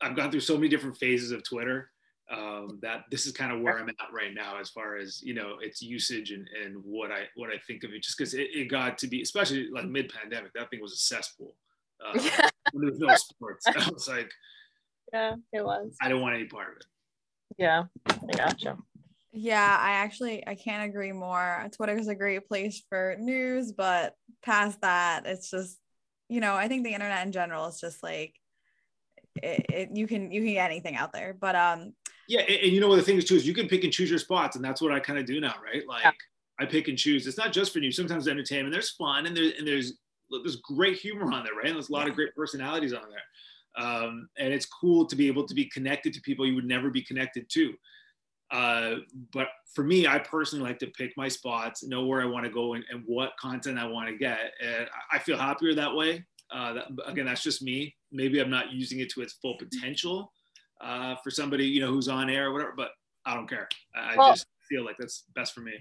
[0.00, 1.90] I've gone through so many different phases of Twitter
[2.30, 5.34] um, that this is kind of where I'm at right now as far as you
[5.34, 8.02] know its usage and, and what I what I think of it.
[8.02, 10.96] Just because it, it, got to be, especially like mid pandemic, that thing was a
[10.96, 11.54] cesspool.
[12.04, 12.12] Uh,
[12.72, 14.30] when there was no sports, I was like,
[15.12, 15.96] yeah, it was.
[16.02, 16.84] I don't want any part of it.
[17.56, 18.76] Yeah, I gotcha.
[19.32, 21.66] Yeah, I actually I can't agree more.
[21.74, 25.78] Twitter is a great place for news, but past that, it's just
[26.28, 28.34] you know I think the internet in general is just like
[29.42, 31.34] it, it, you can you can get anything out there.
[31.38, 31.94] But um
[32.28, 33.92] yeah, and, and you know what the thing is too is you can pick and
[33.92, 35.86] choose your spots, and that's what I kind of do now, right?
[35.88, 36.12] Like yeah.
[36.60, 37.26] I pick and choose.
[37.26, 37.96] It's not just for news.
[37.96, 38.72] Sometimes entertainment.
[38.72, 39.94] There's fun and there's and there's
[40.30, 41.66] there's great humor on there, right?
[41.66, 42.10] And there's a lot yeah.
[42.10, 43.84] of great personalities on there.
[43.84, 46.90] Um, and it's cool to be able to be connected to people you would never
[46.90, 47.74] be connected to.
[48.50, 48.96] Uh,
[49.32, 52.50] but for me, I personally like to pick my spots, know where I want to
[52.50, 54.52] go and, and what content I want to get.
[54.62, 56.24] And I feel happier that way.
[56.50, 57.94] Uh, that, again, that's just me.
[58.10, 60.32] Maybe I'm not using it to its full potential
[60.80, 62.74] uh, for somebody you know who's on air or whatever.
[62.76, 62.90] But
[63.24, 63.68] I don't care.
[63.94, 65.72] I, well, just feel like that's best for me.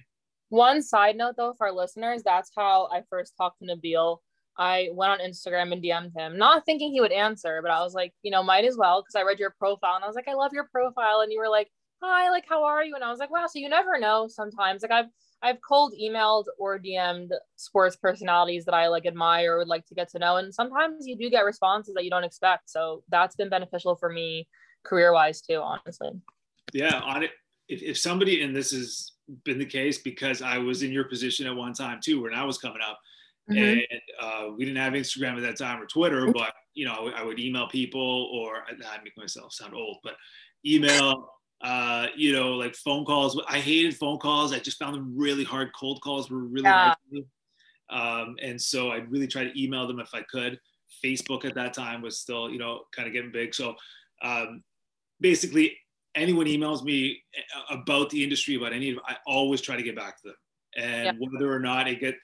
[0.50, 4.18] One side note though, for our listeners, that's how I first talked to Nabil.
[4.58, 7.94] I went on Instagram and DM'd him, not thinking he would answer, but I was
[7.94, 10.28] like, you know, might as well because I read your profile and I was like,
[10.28, 11.70] I love your profile, and you were like,
[12.02, 12.96] hi, like how are you?
[12.96, 14.82] And I was like, wow, so you never know sometimes.
[14.82, 15.10] Like I've
[15.42, 19.96] I've cold emailed or DM'd sports personalities that I like admire or would like to
[19.96, 20.38] get to know.
[20.38, 22.70] And sometimes you do get responses that you don't expect.
[22.70, 24.48] So that's been beneficial for me
[24.88, 26.12] career wise too, honestly.
[26.74, 27.32] Yeah, on it.
[27.68, 29.12] If, if somebody, and this has
[29.44, 32.46] been the case because I was in your position at one time too, when I
[32.46, 33.00] was coming up,
[33.52, 33.58] mm-hmm.
[33.58, 37.24] and uh, we didn't have Instagram at that time or Twitter, but you know, I
[37.24, 40.16] would email people or I make myself sound old, but
[40.66, 41.30] email
[41.62, 43.40] uh, you know, like phone calls.
[43.48, 44.54] I hated phone calls.
[44.54, 45.72] I just found them really hard.
[45.78, 46.94] Cold calls were really yeah.
[47.12, 47.26] hard.
[47.90, 50.60] Um, and so I'd really try to email them if I could.
[51.04, 53.56] Facebook at that time was still, you know, kind of getting big.
[53.56, 53.76] So
[54.22, 54.64] um,
[55.20, 55.78] basically,
[56.16, 57.22] anyone emails me
[57.70, 60.36] about the industry, about any, I always try to get back to them.
[60.76, 61.16] And yep.
[61.20, 62.16] whether or not it get,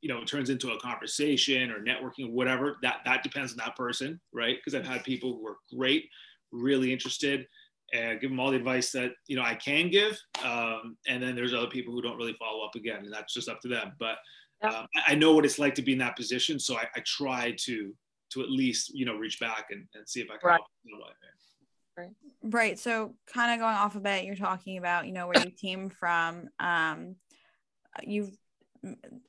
[0.00, 3.76] you know, turns into a conversation or networking or whatever, that that depends on that
[3.76, 4.56] person, right?
[4.56, 6.08] Because I've had people who are great,
[6.52, 7.46] really interested,
[7.92, 10.20] and give them all the advice that you know I can give.
[10.44, 13.48] Um, and then there's other people who don't really follow up again, and that's just
[13.48, 13.92] up to them.
[13.98, 14.18] But
[14.62, 17.54] um, I know what it's like to be in that position, so I, I, try
[17.64, 17.94] to
[18.30, 20.60] to at least you know reach back and, and see if I can right.
[20.60, 20.66] help.
[21.98, 22.10] Right.
[22.42, 22.78] Right.
[22.78, 25.90] So kind of going off a bit, you're talking about you know where you came
[25.90, 26.48] from.
[26.60, 27.16] Um,
[28.02, 28.36] you've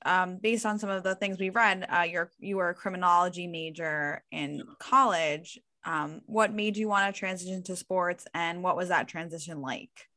[0.05, 3.47] um, based on some of the things we've read, uh, you're you were a criminology
[3.47, 8.89] major in college um, what made you want to transition to sports and what was
[8.89, 10.08] that transition like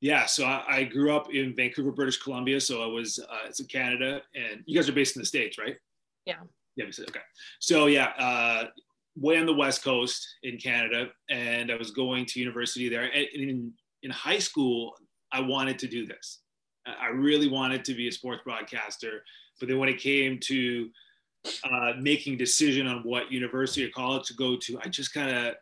[0.00, 3.60] yeah so i, I grew up in vancouver british columbia so i was uh, it's
[3.60, 5.76] in canada and you guys are based in the states right
[6.24, 6.36] yeah
[6.76, 7.20] yeah okay
[7.58, 8.64] so yeah uh,
[9.18, 13.26] way on the west coast in canada and i was going to university there and
[13.34, 14.94] in, in high school
[15.32, 16.40] i wanted to do this
[16.86, 19.22] i really wanted to be a sports broadcaster
[19.58, 20.90] but then when it came to
[21.64, 25.54] uh, making decision on what university or college to go to, I just kind of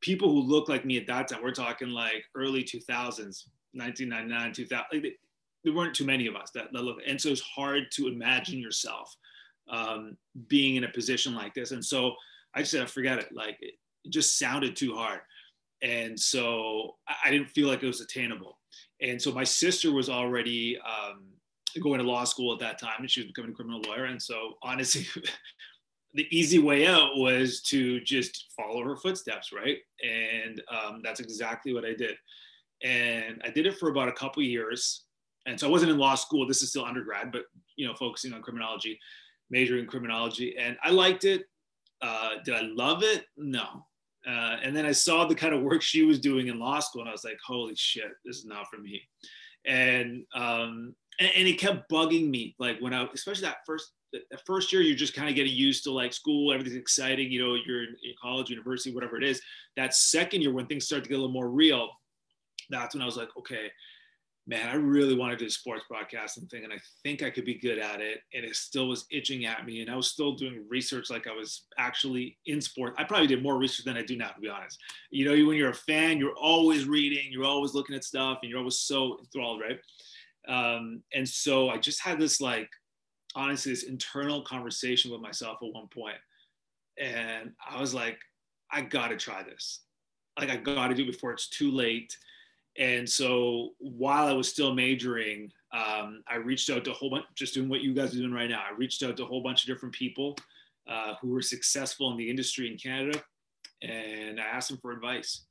[0.00, 1.42] people who look like me at that time.
[1.42, 4.84] We're talking like early 2000s, 1999, 2000.
[4.92, 5.18] Like
[5.64, 8.58] there weren't too many of us that, that look, and so it's hard to imagine
[8.58, 9.14] yourself
[9.68, 10.16] um,
[10.48, 11.72] being in a position like this.
[11.72, 12.14] And so
[12.56, 13.28] I just I forget it.
[13.32, 15.20] Like it, it just sounded too hard.
[15.82, 18.58] And so I, I didn't feel like it was attainable.
[19.00, 21.24] And so my sister was already um,
[21.82, 24.06] going to law school at that time and she was becoming a criminal lawyer.
[24.06, 25.06] And so honestly,
[26.14, 29.78] the easy way out was to just follow her footsteps, right?
[30.02, 32.16] And um, that's exactly what I did.
[32.82, 35.04] And I did it for about a couple years.
[35.46, 36.46] And so I wasn't in law school.
[36.46, 37.44] This is still undergrad, but
[37.76, 38.98] you know, focusing on criminology,
[39.50, 41.44] majoring in criminology, and I liked it.
[42.02, 43.24] Uh, did I love it?
[43.36, 43.86] No.
[44.26, 47.02] Uh, and then I saw the kind of work she was doing in law school,
[47.02, 49.02] and I was like, "Holy shit, this is not for me."
[49.66, 52.54] and um, and, and it kept bugging me.
[52.58, 55.84] Like when I, especially that first the first year, you're just kind of getting used
[55.84, 57.30] to like school, everything's exciting.
[57.30, 59.42] You know, you're in, in college, university, whatever it is.
[59.76, 61.90] That second year, when things start to get a little more real,
[62.70, 63.70] that's when I was like, okay,
[64.48, 67.58] man, I really want to do sports broadcasting thing, and I think I could be
[67.58, 68.20] good at it.
[68.32, 71.32] And it still was itching at me, and I was still doing research like I
[71.32, 72.94] was actually in sport.
[72.96, 74.78] I probably did more research than I do now, to be honest.
[75.10, 78.50] You know, when you're a fan, you're always reading, you're always looking at stuff, and
[78.50, 79.80] you're always so enthralled, right?
[80.48, 82.70] Um, and so I just had this like,
[83.34, 86.18] honestly, this internal conversation with myself at one point,
[86.98, 88.18] and I was like,
[88.70, 89.82] I got to try this.
[90.38, 92.16] Like I got to do it before it's too late
[92.78, 97.24] and so while I was still majoring, um, I reached out to a whole bunch,
[97.34, 98.62] just doing what you guys are doing right now.
[98.68, 100.36] I reached out to a whole bunch of different people
[100.88, 103.22] uh, who were successful in the industry in Canada,
[103.82, 105.46] and I asked them for advice.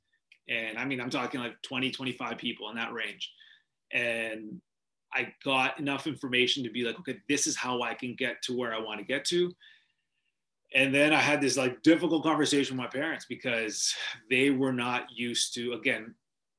[0.48, 3.32] And I mean, I'm talking like 20, 25 people in that range.
[3.92, 4.60] And
[5.12, 8.56] I got enough information to be like, okay, this is how I can get to
[8.56, 9.52] where I want to get to.
[10.74, 13.94] And then I had this like difficult conversation with my parents because
[14.28, 16.14] they were not used to, again,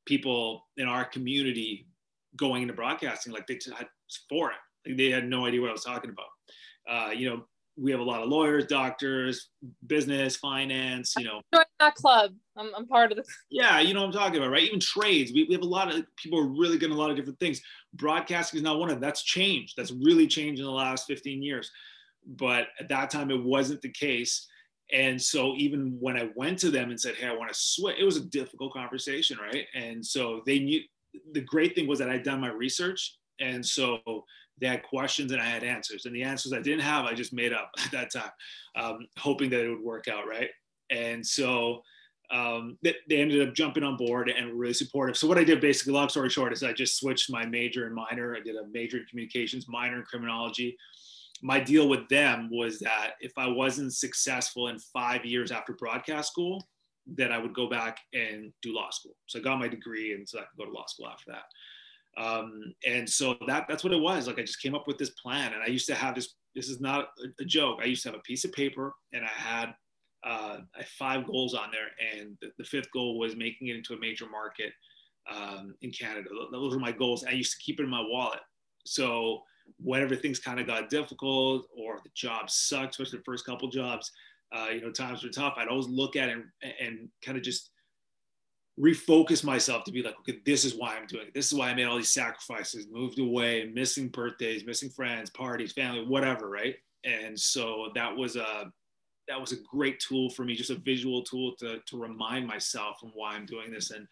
[0.08, 1.88] people in our community
[2.36, 3.88] going into broadcasting like they had
[4.30, 4.58] for it.
[4.88, 6.26] Like they had no idea what I was talking about.
[6.90, 7.44] Uh, you know,
[7.80, 9.50] we have a lot of lawyers, doctors,
[9.86, 11.42] business, finance, you know.
[11.54, 12.32] Join that club.
[12.56, 13.24] I'm, I'm part of the.
[13.52, 14.64] Yeah, you know what I'm talking about, right?
[14.64, 15.32] Even trades.
[15.32, 17.40] We, we have a lot of people are really good at a lot of different
[17.40, 17.62] things.
[17.94, 19.02] Broadcasting is not one of them.
[19.02, 19.76] That's changed.
[19.78, 21.70] That's really changed in the last 15 years.
[22.26, 24.48] But at that time, it wasn't the case.
[24.94, 27.98] And so even when I went to them and said, "Hey, I want to switch,"
[28.00, 29.66] it was a difficult conversation, right?
[29.76, 30.82] And so they knew.
[31.32, 34.26] The great thing was that I'd done my research, and so
[34.60, 36.06] they had questions and I had answers.
[36.06, 38.32] And the answers I didn't have, I just made up at that time,
[38.76, 40.50] um, hoping that it would work out, right?
[40.90, 41.82] And so
[42.32, 45.16] um, they, they, ended up jumping on board and were really supportive.
[45.16, 47.96] So what I did, basically, long story short, is I just switched my major and
[47.96, 48.36] minor.
[48.36, 50.78] I did a major in communications, minor in criminology
[51.42, 56.32] my deal with them was that if I wasn't successful in five years after broadcast
[56.32, 56.68] school,
[57.06, 59.16] then I would go back and do law school.
[59.28, 62.22] So I got my degree, and so I could go to law school after that.
[62.22, 64.28] Um, and so that that's what it was.
[64.28, 66.34] Like I just came up with this plan, and I used to have this.
[66.56, 67.80] This is not a, joke.
[67.82, 69.76] I used to have a piece of paper, and I had
[70.26, 70.58] uh,
[70.98, 74.26] five goals on there, and the, the, fifth goal was making it into a major
[74.28, 74.74] market
[75.32, 76.30] um, in Canada.
[76.52, 77.24] Those were my goals.
[77.24, 78.40] I used to keep it in my wallet.
[78.86, 79.44] So
[79.80, 84.12] whenever things kind of got difficult or the job sucked, especially the first couple jobs,
[84.56, 85.56] uh, you know, times were tough.
[85.58, 87.72] I'd always look at it and, and kind of just
[88.80, 91.34] refocus myself to be like, okay, this is why I'm doing it.
[91.34, 95.74] This is why I made all these sacrifices, moved away, missing birthdays, missing friends, parties,
[95.74, 96.76] family, whatever, right?
[97.04, 98.72] And so that was a
[99.28, 102.98] that was a great tool for me, just a visual tool to to remind myself
[103.04, 103.92] of why I'm doing this.
[103.92, 104.08] And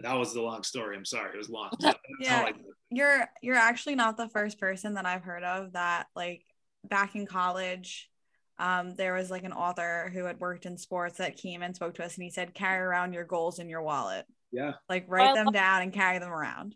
[0.00, 0.96] that was the long story.
[0.96, 1.70] I'm sorry, it was long.
[2.20, 2.50] yeah,
[2.90, 6.42] you're you're actually not the first person that I've heard of that like
[6.84, 8.10] back in college.
[8.58, 11.94] Um, there was like an author who had worked in sports that came and spoke
[11.94, 14.26] to us, and he said, "Carry around your goals in your wallet.
[14.52, 16.74] Yeah, like write them down and carry them around."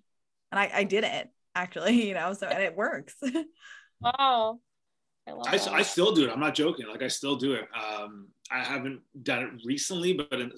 [0.51, 3.15] And I, I did it actually, you know, so and it works.
[4.01, 4.59] wow.
[5.27, 6.31] I, I, I, still do it.
[6.31, 6.87] I'm not joking.
[6.87, 7.69] Like I still do it.
[7.75, 10.53] Um, I haven't done it recently, but in,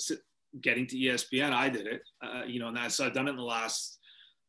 [0.60, 2.02] getting to ESPN, I did it.
[2.22, 3.98] Uh, you know, and that's I've done it in the last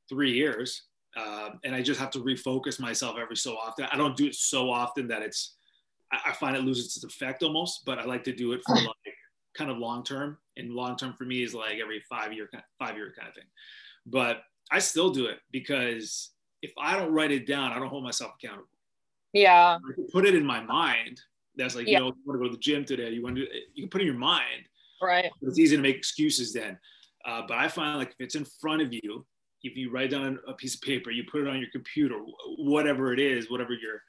[0.10, 0.84] three years,
[1.16, 3.88] uh, and I just have to refocus myself every so often.
[3.92, 5.56] I don't do it so often that it's
[6.12, 8.76] I, I find it loses its effect almost, but I like to do it for
[8.76, 9.16] like
[9.56, 10.38] kind of long term.
[10.58, 13.46] And long term for me is like every five year five year kind of thing.
[14.06, 18.04] But I still do it because if I don't write it down, I don't hold
[18.04, 18.68] myself accountable.
[19.34, 19.78] Yeah.
[20.12, 21.22] Put it in my mind.
[21.56, 22.00] That's like, yeah.
[22.00, 23.10] you know, you want to go to the gym today.
[23.12, 24.66] You want to, you can put in your mind,
[25.02, 25.32] Right.
[25.42, 26.78] It's easy to make excuses then.
[27.26, 29.26] Uh, but I find like if it's in front of you,
[29.64, 32.16] if you write down a piece of paper, you put it on your computer,
[32.58, 34.02] whatever it is, whatever your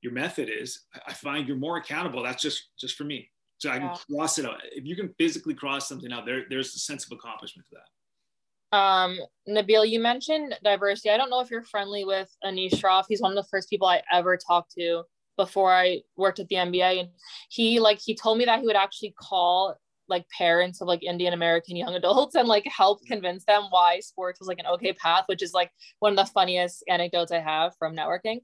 [0.00, 2.22] your method is, I find you're more accountable.
[2.22, 3.30] That's just just for me.
[3.58, 3.96] So I can yeah.
[4.16, 4.60] cross it out.
[4.72, 8.76] If you can physically cross something out, there there's a sense of accomplishment to that.
[8.76, 11.10] Um, Nabil, you mentioned diversity.
[11.10, 13.04] I don't know if you're friendly with Anish Shroff.
[13.08, 15.04] He's one of the first people I ever talked to
[15.36, 17.00] before I worked at the NBA.
[17.00, 17.08] And
[17.48, 19.74] he like he told me that he would actually call
[20.08, 24.40] like parents of like Indian American young adults and like help convince them why sports
[24.40, 27.74] was like an okay path, which is like one of the funniest anecdotes I have
[27.78, 28.40] from networking.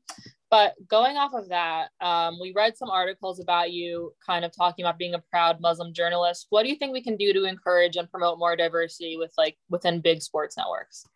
[0.51, 4.85] But going off of that, um, we read some articles about you kind of talking
[4.85, 6.47] about being a proud Muslim journalist.
[6.51, 9.57] What do you think we can do to encourage and promote more diversity with like
[9.69, 11.07] within big sports networks?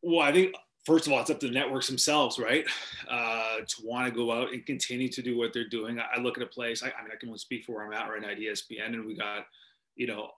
[0.00, 0.54] Well, I think
[0.84, 2.64] first of all, it's up to the networks themselves, right?
[3.08, 6.00] Uh, to want to go out and continue to do what they're doing.
[6.00, 7.86] I, I look at a place, I, I, mean, I can only speak for where
[7.86, 9.46] I'm at right now at ESPN, and we got,
[9.96, 10.30] you know,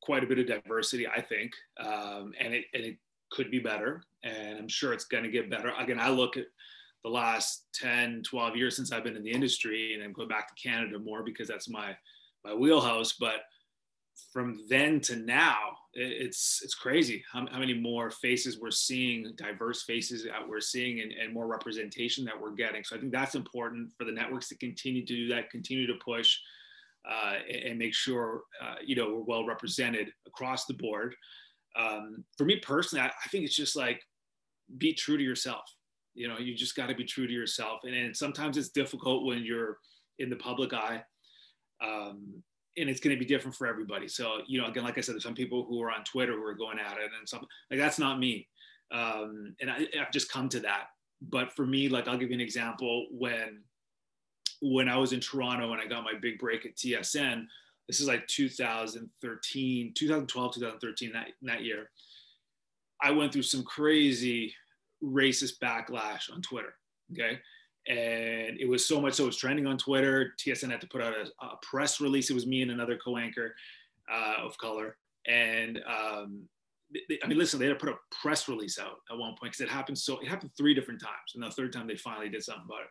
[0.00, 1.52] quite a bit of diversity, I think.
[1.78, 2.96] Um, and, it, and it
[3.30, 5.72] could be better, and I'm sure it's going to get better.
[5.78, 6.46] Again, I look at
[7.02, 10.48] the last 10, 12 years since I've been in the industry, and I'm going back
[10.48, 11.96] to Canada more because that's my
[12.44, 13.12] my wheelhouse.
[13.12, 13.42] But
[14.32, 15.56] from then to now,
[15.92, 21.00] it's it's crazy how, how many more faces we're seeing, diverse faces that we're seeing,
[21.00, 22.82] and, and more representation that we're getting.
[22.82, 25.98] So I think that's important for the networks to continue to do that, continue to
[26.02, 26.38] push,
[27.08, 27.34] uh,
[27.66, 31.14] and make sure uh, you know we're well represented across the board.
[31.76, 34.00] Um, for me personally, I, I think it's just like
[34.78, 35.64] be true to yourself.
[36.14, 39.26] You know, you just got to be true to yourself, and, and sometimes it's difficult
[39.26, 39.76] when you're
[40.18, 41.02] in the public eye.
[41.84, 42.42] Um,
[42.76, 44.08] and it's going to be different for everybody.
[44.08, 46.44] So, you know, again, like I said, there's some people who are on Twitter who
[46.44, 48.48] are going at it and some like that's not me.
[48.90, 50.86] Um, and I, I've just come to that.
[51.20, 53.62] But for me, like I'll give you an example when
[54.60, 57.46] when I was in Toronto and I got my big break at TSN,
[57.88, 61.90] this is like 2013, 2012, 2013, that, that year.
[63.02, 64.54] I went through some crazy
[65.02, 66.74] racist backlash on Twitter.
[67.12, 67.40] Okay
[67.88, 70.34] and it was so much so it was trending on Twitter.
[70.38, 72.30] TSN had to put out a, a press release.
[72.30, 73.54] It was me and another co-anchor
[74.12, 76.42] uh, of color, and um,
[77.08, 79.52] they, I mean, listen, they had to put a press release out at one point
[79.52, 82.28] because it happened so it happened three different times, and the third time they finally
[82.28, 82.88] did something about it.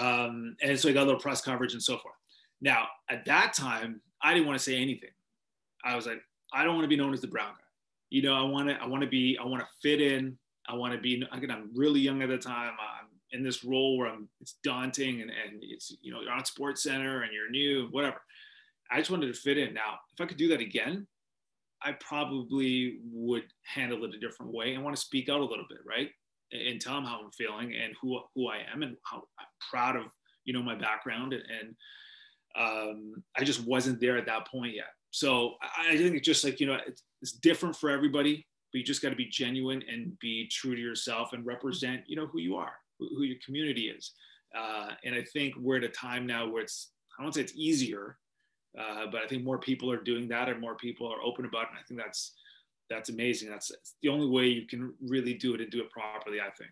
[0.00, 2.14] Um, and so I got a little press coverage and so forth.
[2.60, 5.10] Now, at that time, I didn't want to say anything.
[5.84, 6.20] I was like,
[6.52, 7.64] I don't want to be known as the brown guy.
[8.10, 10.36] You know, I want to, I want to be, I want to fit in.
[10.68, 11.24] I want to be.
[11.32, 12.72] Again, I'm really young at the time.
[12.72, 12.97] I'm
[13.32, 17.22] in this role where I'm it's daunting and, and it's you know you're on SportsCenter
[17.22, 18.20] and you're new whatever.
[18.90, 19.74] I just wanted to fit in.
[19.74, 21.06] Now if i could do that again
[21.82, 25.66] i probably would handle it a different way and want to speak out a little
[25.68, 26.10] bit right?
[26.50, 29.96] And tell them how i'm feeling and who who i am and how i'm proud
[29.96, 30.04] of
[30.44, 31.74] you know my background and, and
[32.58, 34.92] um, i just wasn't there at that point yet.
[35.10, 38.78] So i, I think it's just like you know it's, it's different for everybody but
[38.78, 42.26] you just got to be genuine and be true to yourself and represent you know
[42.26, 44.12] who you are who your community is.
[44.56, 47.54] Uh, and I think we're at a time now where it's, I don't say it's
[47.54, 48.16] easier,
[48.78, 51.64] uh, but I think more people are doing that and more people are open about
[51.64, 51.68] it.
[51.70, 52.34] And I think that's,
[52.88, 53.50] that's amazing.
[53.50, 53.70] That's
[54.02, 56.70] the only way you can really do it and do it properly, I think.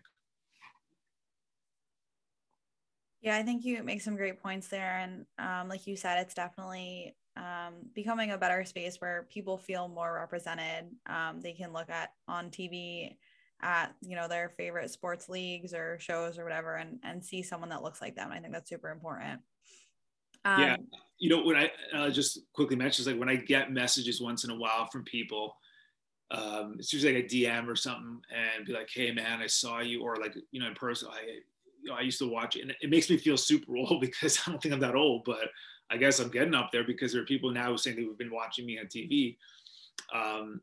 [3.21, 4.99] Yeah, I think you make some great points there.
[4.99, 9.87] And um, like you said, it's definitely um, becoming a better space where people feel
[9.87, 10.85] more represented.
[11.07, 13.17] Um, they can look at on TV
[13.61, 17.69] at you know their favorite sports leagues or shows or whatever and and see someone
[17.69, 18.31] that looks like them.
[18.31, 19.41] I think that's super important.
[20.45, 20.77] Um, yeah
[21.19, 24.43] you know when i uh, just quickly mention is like when i get messages once
[24.43, 25.55] in a while from people
[26.29, 29.79] um, it's usually like a dm or something and be like hey man i saw
[29.79, 31.21] you or like you know in person i
[31.81, 34.39] you know, i used to watch it and it makes me feel super old because
[34.45, 35.49] i don't think i'm that old but
[35.89, 38.33] i guess i'm getting up there because there are people now who saying they've been
[38.33, 39.37] watching me on tv
[40.13, 40.61] um,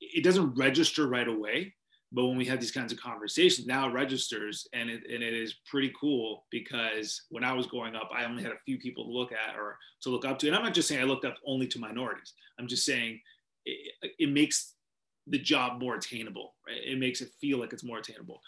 [0.00, 1.74] it doesn't register right away
[2.12, 5.34] but when we have these kinds of conversations now it registers and it, and it
[5.34, 9.04] is pretty cool because when i was growing up i only had a few people
[9.04, 10.46] to look at or to look up to.
[10.46, 12.34] And i'm not just saying i looked up only to minorities.
[12.58, 13.20] I'm just saying
[13.64, 14.74] it, it makes
[15.26, 16.80] the job more attainable right?
[16.84, 18.40] It makes it feel like it's more attainable.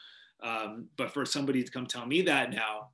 [0.43, 2.89] Um, but for somebody to come tell me that now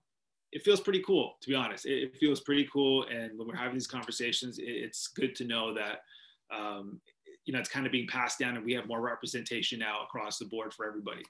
[0.53, 1.87] it feels pretty cool to be honest.
[1.87, 3.05] It, it feels pretty cool.
[3.05, 6.01] And when we're having these conversations it, it's good to know that
[6.55, 7.01] um,
[7.49, 10.39] you know it's kind of being passed down and we have more representation now across
[10.39, 11.23] the board for everybody.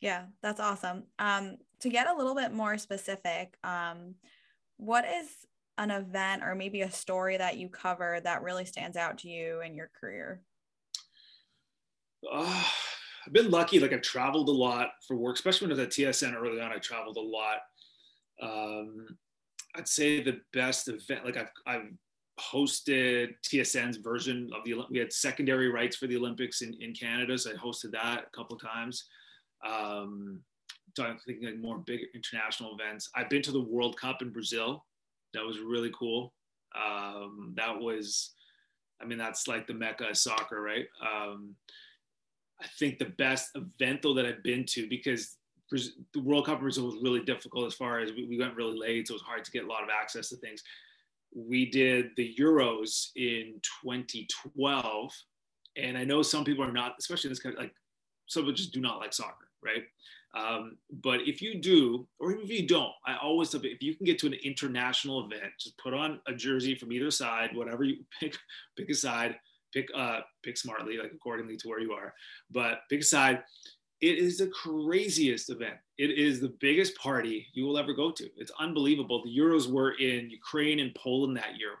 [0.00, 1.04] Yeah that's awesome.
[1.20, 4.16] Um, to get a little bit more specific um,
[4.76, 5.28] what is
[5.78, 9.60] an event or maybe a story that you cover that really stands out to you
[9.60, 10.42] in your career?
[12.30, 12.64] Uh,
[13.26, 15.92] i've been lucky like i've traveled a lot for work especially when i was at
[15.92, 17.58] tsn early on i traveled a lot.
[18.42, 19.06] Um,
[19.76, 21.92] i'd say the best event like i've, I've
[22.40, 27.38] hosted TSN's version of the we had secondary rights for the Olympics in, in Canada,
[27.38, 29.04] so I hosted that a couple times.
[29.66, 30.40] Um,
[30.96, 33.10] so I'm thinking like more big international events.
[33.14, 34.84] I've been to the World Cup in Brazil.
[35.32, 36.32] That was really cool.
[36.74, 38.34] Um, that was,
[39.00, 40.86] I mean, that's like the mecca of soccer, right?
[41.02, 41.54] Um,
[42.60, 45.36] I think the best event though that I've been to because
[45.70, 48.78] the World Cup in Brazil was really difficult as far as we, we went really
[48.78, 50.62] late, so it was hard to get a lot of access to things
[51.34, 55.12] we did the Euros in 2012.
[55.76, 57.74] And I know some people are not, especially this kind of like,
[58.26, 59.82] some people just do not like soccer, right?
[60.36, 63.94] Um, but if you do, or even if you don't, I always tell if you
[63.94, 67.84] can get to an international event, just put on a jersey from either side, whatever
[67.84, 68.36] you pick,
[68.76, 69.36] pick a side,
[69.72, 72.12] pick uh, pick smartly, like accordingly to where you are.
[72.50, 73.42] But pick a side,
[74.04, 75.76] it is the craziest event.
[75.96, 78.28] It is the biggest party you will ever go to.
[78.36, 79.22] It's unbelievable.
[79.24, 81.76] The Euros were in Ukraine and Poland that year.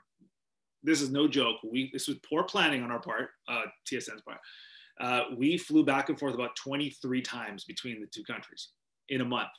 [0.82, 1.56] This is no joke.
[1.62, 4.38] We this was poor planning on our part, uh, TSN's part.
[4.98, 8.70] Uh, we flew back and forth about 23 times between the two countries
[9.10, 9.50] in a month.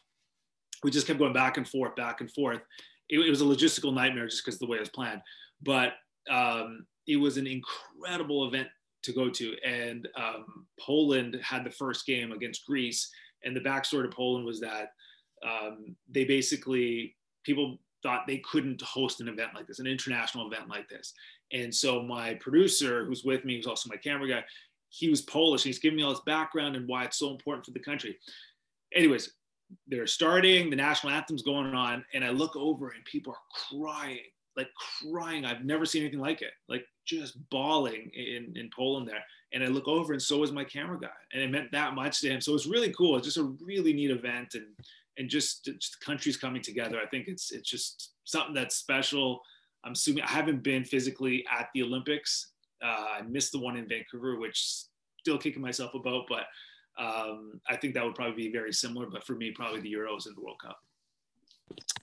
[0.83, 2.61] We just kept going back and forth, back and forth.
[3.09, 5.21] It, it was a logistical nightmare just because the way it was planned,
[5.61, 5.93] but
[6.31, 8.69] um, it was an incredible event
[9.05, 9.55] to go to.
[9.65, 13.09] And um, Poland had the first game against Greece,
[13.43, 14.93] and the backstory to Poland was that
[15.45, 20.69] um, they basically people thought they couldn't host an event like this, an international event
[20.69, 21.13] like this.
[21.51, 24.43] And so my producer, who's with me, who's also my camera guy,
[24.89, 25.63] he was Polish.
[25.63, 28.17] He's giving me all this background and why it's so important for the country.
[28.93, 29.33] Anyways,
[29.87, 34.19] they're starting, the national anthem's going on, and I look over and people are crying,
[34.57, 34.69] like
[35.01, 35.45] crying.
[35.45, 39.23] I've never seen anything like it, like just bawling in, in Poland there.
[39.53, 41.07] And I look over and so was my camera guy.
[41.33, 42.41] And it meant that much to him.
[42.41, 43.17] So it was really cool.
[43.17, 44.55] It's just a really neat event.
[44.55, 44.65] And
[45.17, 46.99] and just, just countries coming together.
[47.01, 49.41] I think it's it's just something that's special.
[49.83, 52.51] I'm assuming I haven't been physically at the Olympics.
[52.83, 54.83] Uh, I missed the one in Vancouver, which
[55.19, 56.45] still kicking myself about, but
[56.97, 59.07] um, I think that would probably be very similar.
[59.07, 60.77] But for me, probably the Euros and the World Cup.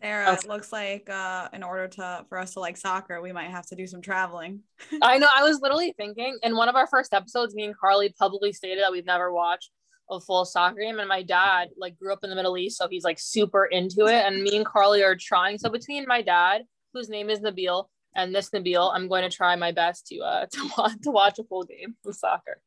[0.01, 3.51] Sarah, it looks like uh, in order to for us to like soccer, we might
[3.51, 4.61] have to do some traveling.
[5.03, 5.29] I know.
[5.35, 8.83] I was literally thinking in one of our first episodes, me and Carly publicly stated
[8.83, 9.71] that we've never watched
[10.11, 12.89] a full soccer game and my dad like grew up in the middle east so
[12.89, 16.63] he's like super into it and me and carly are trying so between my dad
[16.93, 20.47] whose name is nabil and this nabil i'm going to try my best to uh
[20.53, 22.61] to watch to watch a full game of soccer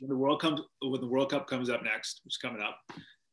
[0.00, 2.78] when the world comes when the world cup comes up next which is coming up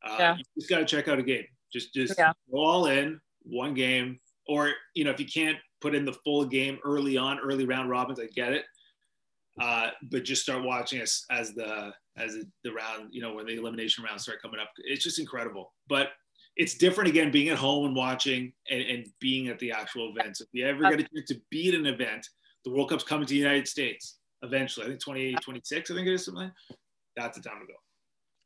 [0.06, 0.36] uh, yeah.
[0.36, 2.32] you just got to check out a game just just yeah.
[2.50, 6.44] go all in one game or you know if you can't put in the full
[6.44, 8.64] game early on early round robins i get it
[9.60, 13.56] uh, but just start watching as as the as the round, you know, when the
[13.56, 14.70] elimination rounds start coming up.
[14.78, 15.72] It's just incredible.
[15.88, 16.08] But
[16.56, 20.40] it's different again being at home and watching and, and being at the actual events.
[20.40, 22.26] If you ever get a chance to be at an event,
[22.64, 24.86] the World Cup's coming to the United States eventually.
[24.86, 26.50] I think 2026, I think it is something.
[27.16, 27.74] That's the time to go.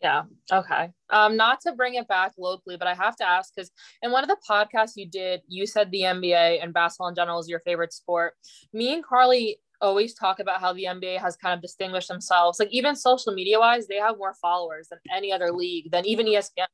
[0.03, 0.25] Yeah.
[0.53, 0.91] Okay.
[1.11, 3.71] Um, not to bring it back locally, but I have to ask because
[4.03, 7.39] in one of the podcasts you did, you said the NBA and basketball in general
[7.39, 8.35] is your favorite sport.
[8.73, 12.59] Me and Carly always talk about how the NBA has kind of distinguished themselves.
[12.59, 16.27] Like even social media wise, they have more followers than any other league, than even
[16.27, 16.67] ESPN.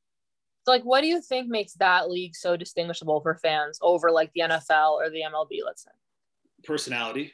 [0.65, 4.31] So like what do you think makes that league so distinguishable for fans over like
[4.33, 5.91] the NFL or the MLB, let's say?
[6.63, 7.33] Personality.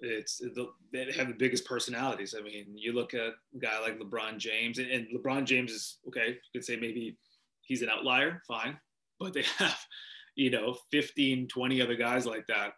[0.00, 2.34] It's the, they have the biggest personalities.
[2.38, 5.98] I mean, you look at a guy like LeBron James, and, and LeBron James is
[6.06, 6.28] okay.
[6.28, 7.16] You could say maybe
[7.62, 8.78] he's an outlier, fine,
[9.18, 9.78] but they have,
[10.36, 12.72] you know, 15, 20 other guys like that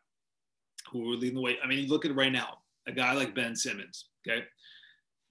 [0.91, 1.57] who are leading the way.
[1.62, 2.59] I mean, look at right now.
[2.87, 4.45] A guy like Ben Simmons, okay?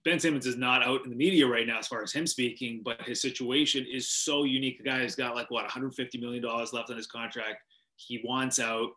[0.05, 2.81] Ben Simmons is not out in the media right now as far as him speaking,
[2.83, 4.77] but his situation is so unique.
[4.77, 7.57] The guy has got like what 150 million dollars left on his contract.
[7.95, 8.91] He wants out.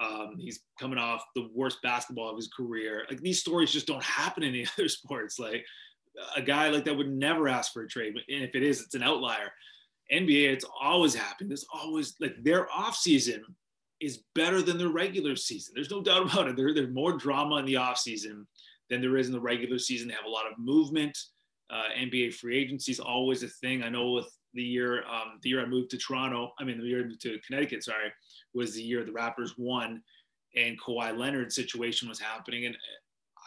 [0.00, 3.04] Um, he's coming off the worst basketball of his career.
[3.10, 5.38] Like these stories just don't happen in any other sports.
[5.38, 5.64] Like
[6.36, 8.94] a guy like that would never ask for a trade, and if it is, it's
[8.94, 9.52] an outlier.
[10.12, 11.50] NBA, it's always happened.
[11.50, 13.44] There's always like their off season
[14.00, 15.72] is better than the regular season.
[15.74, 16.56] There's no doubt about it.
[16.56, 18.44] There, there's more drama in the offseason
[18.88, 20.08] than there is in the regular season.
[20.08, 21.16] They have a lot of movement.
[21.68, 23.82] Uh, NBA free agency is always a thing.
[23.84, 26.86] I know with the year um, the year I moved to Toronto, I mean the
[26.86, 28.12] year I moved to Connecticut, sorry,
[28.54, 30.02] was the year the Raptors won
[30.56, 32.66] and Kawhi Leonard's situation was happening.
[32.66, 32.76] And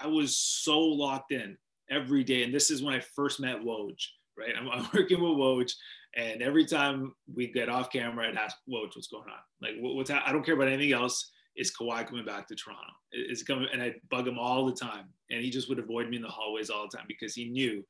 [0.02, 1.58] I was so locked in
[1.90, 2.44] every day.
[2.44, 3.98] And this is when I first met Woj,
[4.38, 4.54] right?
[4.58, 5.74] I'm, I'm working with Woj
[6.16, 9.40] and every time we get off camera, I'd ask, "Woj, what's going on?
[9.62, 11.32] Like, what's I don't care about anything else.
[11.56, 12.94] Is Kawhi coming back to Toronto?
[13.12, 16.18] Is coming?" And I bug him all the time, and he just would avoid me
[16.18, 17.84] in the hallways all the time because he knew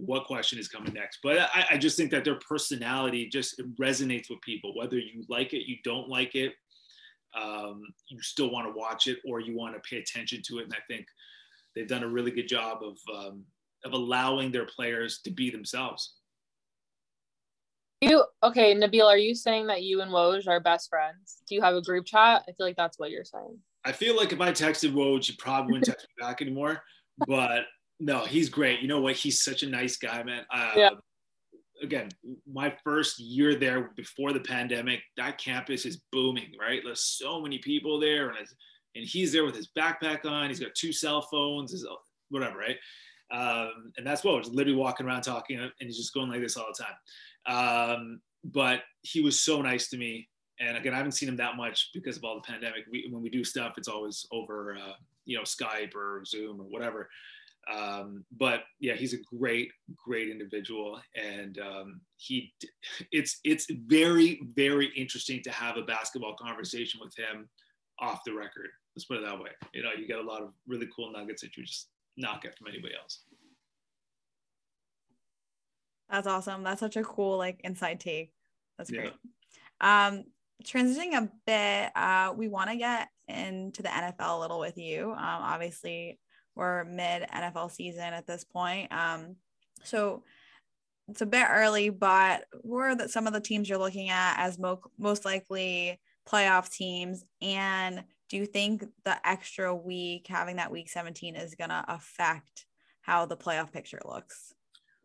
[0.00, 1.18] what question is coming next.
[1.22, 5.52] But I, I just think that their personality just resonates with people, whether you like
[5.52, 6.52] it, you don't like it,
[7.40, 10.64] um, you still want to watch it, or you want to pay attention to it.
[10.64, 11.06] And I think
[11.74, 13.44] they've done a really good job of um,
[13.84, 16.16] of allowing their players to be themselves.
[18.00, 19.04] You okay, Nabil?
[19.04, 21.42] Are you saying that you and Woj are best friends?
[21.46, 22.42] Do you have a group chat?
[22.48, 23.58] I feel like that's what you're saying.
[23.84, 26.82] I feel like if I texted Woj, he probably wouldn't text me back anymore.
[27.26, 27.64] But
[28.00, 28.80] no, he's great.
[28.80, 29.14] You know what?
[29.14, 30.44] He's such a nice guy, man.
[30.52, 30.90] Uh, yeah.
[31.82, 32.08] Again,
[32.50, 36.80] my first year there before the pandemic, that campus is booming, right?
[36.84, 38.46] There's so many people there, and
[38.96, 40.48] and he's there with his backpack on.
[40.48, 41.86] He's got two cell phones, his,
[42.30, 42.76] whatever, right?
[43.32, 46.56] Um, and that's what was literally walking around talking, and he's just going like this
[46.56, 47.96] all the time.
[47.96, 50.28] Um, but he was so nice to me.
[50.58, 52.84] And again, I haven't seen him that much because of all the pandemic.
[52.90, 54.92] We, when we do stuff, it's always over, uh,
[55.24, 57.08] you know, Skype or Zoom or whatever.
[57.70, 62.52] Um, but yeah, he's a great, great individual, and um, he,
[63.12, 67.48] it's it's very, very interesting to have a basketball conversation with him
[67.98, 68.68] off the record.
[68.96, 69.50] Let's put it that way.
[69.72, 72.56] You know, you get a lot of really cool nuggets that you just not get
[72.58, 73.22] from anybody else.
[76.10, 76.64] That's awesome.
[76.64, 78.32] That's such a cool like inside take.
[78.78, 79.00] That's Yeah.
[79.00, 79.12] great.
[79.80, 80.24] Um,
[80.64, 85.12] transitioning a bit, uh, we want to get into the NFL a little with you.
[85.12, 86.18] Um, obviously,
[86.60, 88.92] we're mid NFL season at this point.
[88.92, 89.36] Um,
[89.82, 90.22] so
[91.08, 94.36] it's a bit early, but who are the, some of the teams you're looking at
[94.38, 95.98] as mo- most likely
[96.28, 97.24] playoff teams?
[97.40, 102.66] And do you think the extra week, having that week 17, is going to affect
[103.00, 104.52] how the playoff picture looks?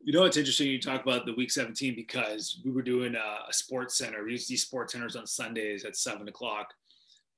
[0.03, 3.17] You know, it's interesting you talk about the week 17 because we were doing a,
[3.17, 4.25] a SportsCenter.
[4.25, 6.73] We used these SportsCenters on Sundays at seven o'clock.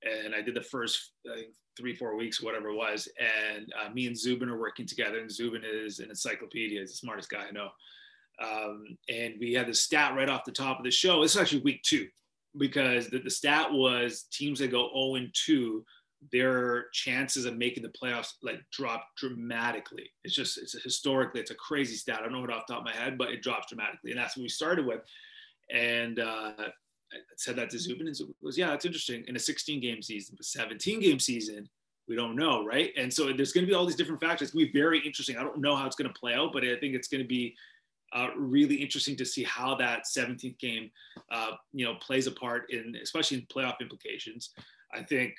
[0.03, 1.11] And I did the first
[1.77, 3.07] three, four weeks, whatever it was.
[3.19, 5.19] And uh, me and Zubin are working together.
[5.19, 6.79] And Zubin is an encyclopedia.
[6.79, 7.69] He's the smartest guy I know.
[8.43, 11.21] Um, and we had the stat right off the top of the show.
[11.21, 12.07] This is actually week two
[12.57, 15.83] because the, the stat was teams that go 0 and 2
[16.31, 20.09] their chances of making the playoffs like drop dramatically.
[20.23, 22.19] It's just it's a historically it's a crazy stat.
[22.19, 24.19] I don't know it off the top of my head, but it drops dramatically, and
[24.19, 25.01] that's what we started with.
[25.71, 26.53] And uh,
[27.13, 30.01] I said that to Zubin, and Zubin goes, "Yeah, that's interesting." In a 16 game
[30.01, 31.69] season, but 17 game season,
[32.07, 32.91] we don't know, right?
[32.97, 34.49] And so there's going to be all these different factors.
[34.49, 35.37] It's going to be very interesting.
[35.37, 37.27] I don't know how it's going to play out, but I think it's going to
[37.27, 37.55] be
[38.13, 40.89] uh, really interesting to see how that 17th game,
[41.31, 44.51] uh, you know, plays a part in, especially in playoff implications.
[44.93, 45.33] I think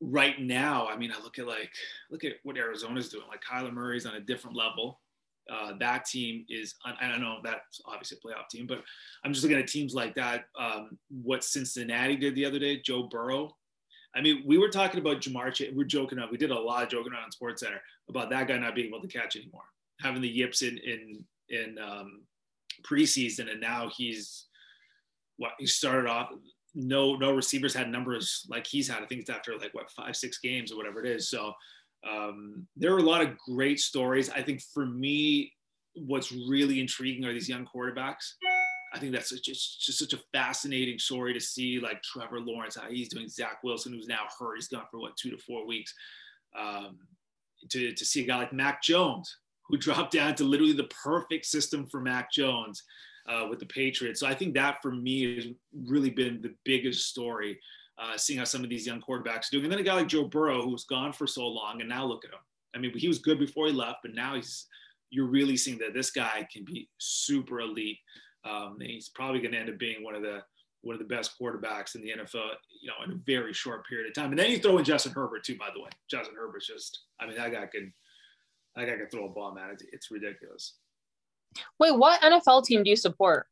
[0.00, 1.70] right now, I mean, I look at like
[2.10, 3.26] look at what Arizona's doing.
[3.28, 5.00] Like Kyler Murray's on a different level.
[5.52, 8.82] Uh, that team is, I don't know, that's obviously a playoff team, but
[9.24, 10.44] I'm just looking at teams like that.
[10.58, 13.54] Um, what Cincinnati did the other day, Joe Burrow.
[14.14, 15.74] I mean, we were talking about Ja'Marr.
[15.74, 16.30] We're joking on.
[16.30, 17.78] We did a lot of joking on SportsCenter
[18.08, 19.64] about that guy not being able to catch anymore,
[20.00, 22.22] having the yips in in in um,
[22.82, 24.46] preseason, and now he's
[25.36, 26.30] what he started off
[26.76, 29.02] no no receivers had numbers like he's had.
[29.02, 31.30] I think it's after like what five six games or whatever it is.
[31.30, 31.54] So
[32.08, 34.30] um, there are a lot of great stories.
[34.30, 35.52] I think for me,
[35.94, 38.32] what's really intriguing are these young quarterbacks.
[38.94, 42.88] I think that's just, just such a fascinating story to see, like Trevor Lawrence, how
[42.88, 43.28] he's doing.
[43.28, 45.92] Zach Wilson, who's now hurt, he's gone for what two to four weeks.
[46.56, 46.98] Um,
[47.70, 49.36] to to see a guy like Mac Jones,
[49.68, 52.82] who dropped down to literally the perfect system for Mac Jones
[53.28, 54.20] uh, with the Patriots.
[54.20, 55.46] So I think that for me has
[55.86, 57.58] really been the biggest story,
[57.98, 59.64] uh, seeing how some of these young quarterbacks are doing.
[59.64, 62.04] And then a guy like Joe Burrow, who was gone for so long, and now
[62.04, 62.40] look at him.
[62.74, 64.66] I mean, he was good before he left, but now he's
[65.10, 67.98] you're really seeing that this guy can be super elite.
[68.44, 70.42] Um, and he's probably going to end up being one of the
[70.82, 74.08] one of the best quarterbacks in the NFL, you know, in a very short period
[74.08, 74.30] of time.
[74.30, 75.88] And then you throw in Justin Herbert too, by the way.
[76.08, 77.92] Justin Herbert's just, I mean, that guy can,
[78.76, 79.82] that guy can throw a bomb at it.
[79.92, 80.74] It's ridiculous.
[81.80, 83.46] Wait, what NFL team do you support?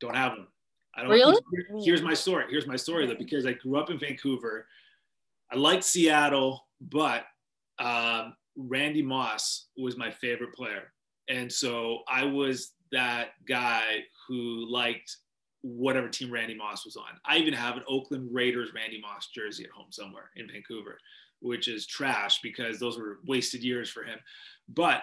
[0.00, 0.48] Don't have them.
[0.94, 1.10] I don't.
[1.10, 1.84] Really?
[1.84, 2.44] Here's my story.
[2.50, 4.66] Here's my story though, because I grew up in Vancouver.
[5.50, 7.24] I liked Seattle, but
[7.78, 10.92] um, Randy Moss was my favorite player,
[11.28, 15.16] and so I was that guy who liked
[15.62, 17.04] whatever team Randy Moss was on.
[17.24, 20.98] I even have an Oakland Raiders Randy Moss jersey at home somewhere in Vancouver,
[21.40, 24.18] which is trash because those were wasted years for him.
[24.68, 25.02] But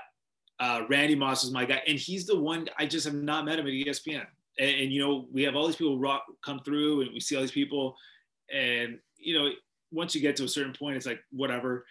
[0.59, 3.59] uh, Randy Moss is my guy, and he's the one I just have not met
[3.59, 4.25] him at ESPN.
[4.59, 7.35] And, and you know, we have all these people rock, come through, and we see
[7.35, 7.95] all these people,
[8.53, 9.49] and you know,
[9.91, 11.85] once you get to a certain point, it's like whatever.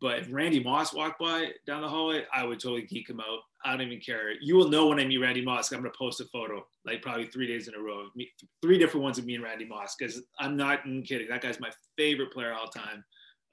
[0.00, 3.40] But if Randy Moss walked by down the hallway, I would totally geek him out.
[3.64, 4.32] I don't even care.
[4.40, 5.70] You will know when I meet Randy Moss.
[5.70, 8.28] I'm gonna post a photo, like probably three days in a row, of me,
[8.60, 11.28] three different ones of me and Randy Moss, because I'm not kidding.
[11.28, 13.04] That guy's my favorite player all time.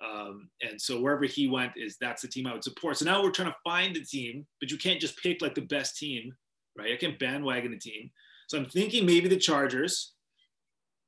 [0.04, 2.98] Um, and so wherever he went is that's the team I would support.
[2.98, 5.62] So now we're trying to find the team, but you can't just pick like the
[5.62, 6.34] best team,
[6.76, 6.94] right?
[6.94, 8.10] I can't bandwagon a team.
[8.52, 10.12] So I'm thinking maybe the Chargers,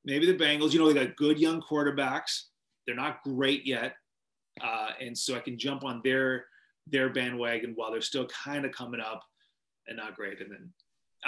[0.06, 0.72] maybe the Bengals.
[0.72, 2.44] You know, they got good young quarterbacks.
[2.88, 3.96] They're not great yet,
[4.64, 6.46] uh, and so I can jump on their
[6.88, 9.22] their bandwagon while they're still kind of coming up
[9.90, 10.40] and not great.
[10.40, 10.74] And then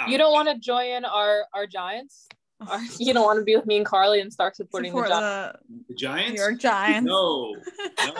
[0.00, 2.28] uh, you don't want to join our our Giants.
[2.66, 5.20] Or you don't want to be with me and Carly and start supporting Support the
[5.20, 5.58] Giants.
[5.68, 6.32] the the Giants.
[6.32, 7.06] New York Giants.
[7.06, 7.56] No,
[8.06, 8.14] no,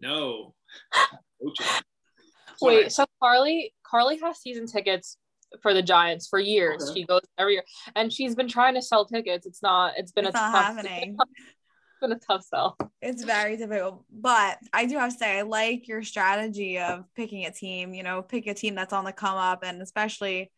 [0.00, 0.54] no.
[1.44, 1.84] no Giants.
[2.60, 5.16] Wait, so Carly Carly has season tickets
[5.62, 6.90] for the Giants for years.
[6.90, 7.00] Okay.
[7.00, 7.64] She goes every year,
[7.96, 9.46] and she's been trying to sell tickets.
[9.46, 9.94] It's not.
[9.96, 11.16] It's been It's a not tough, happening.
[12.02, 12.78] It's been a tough sell.
[13.02, 14.04] It's very difficult.
[14.10, 18.02] But I do have to say, I like your strategy of picking a team, you
[18.02, 19.62] know, pick a team that's on the come up.
[19.64, 20.50] And especially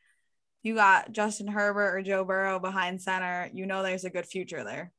[0.63, 4.63] you got Justin Herbert or Joe Burrow behind center, you know, there's a good future
[4.63, 4.93] there.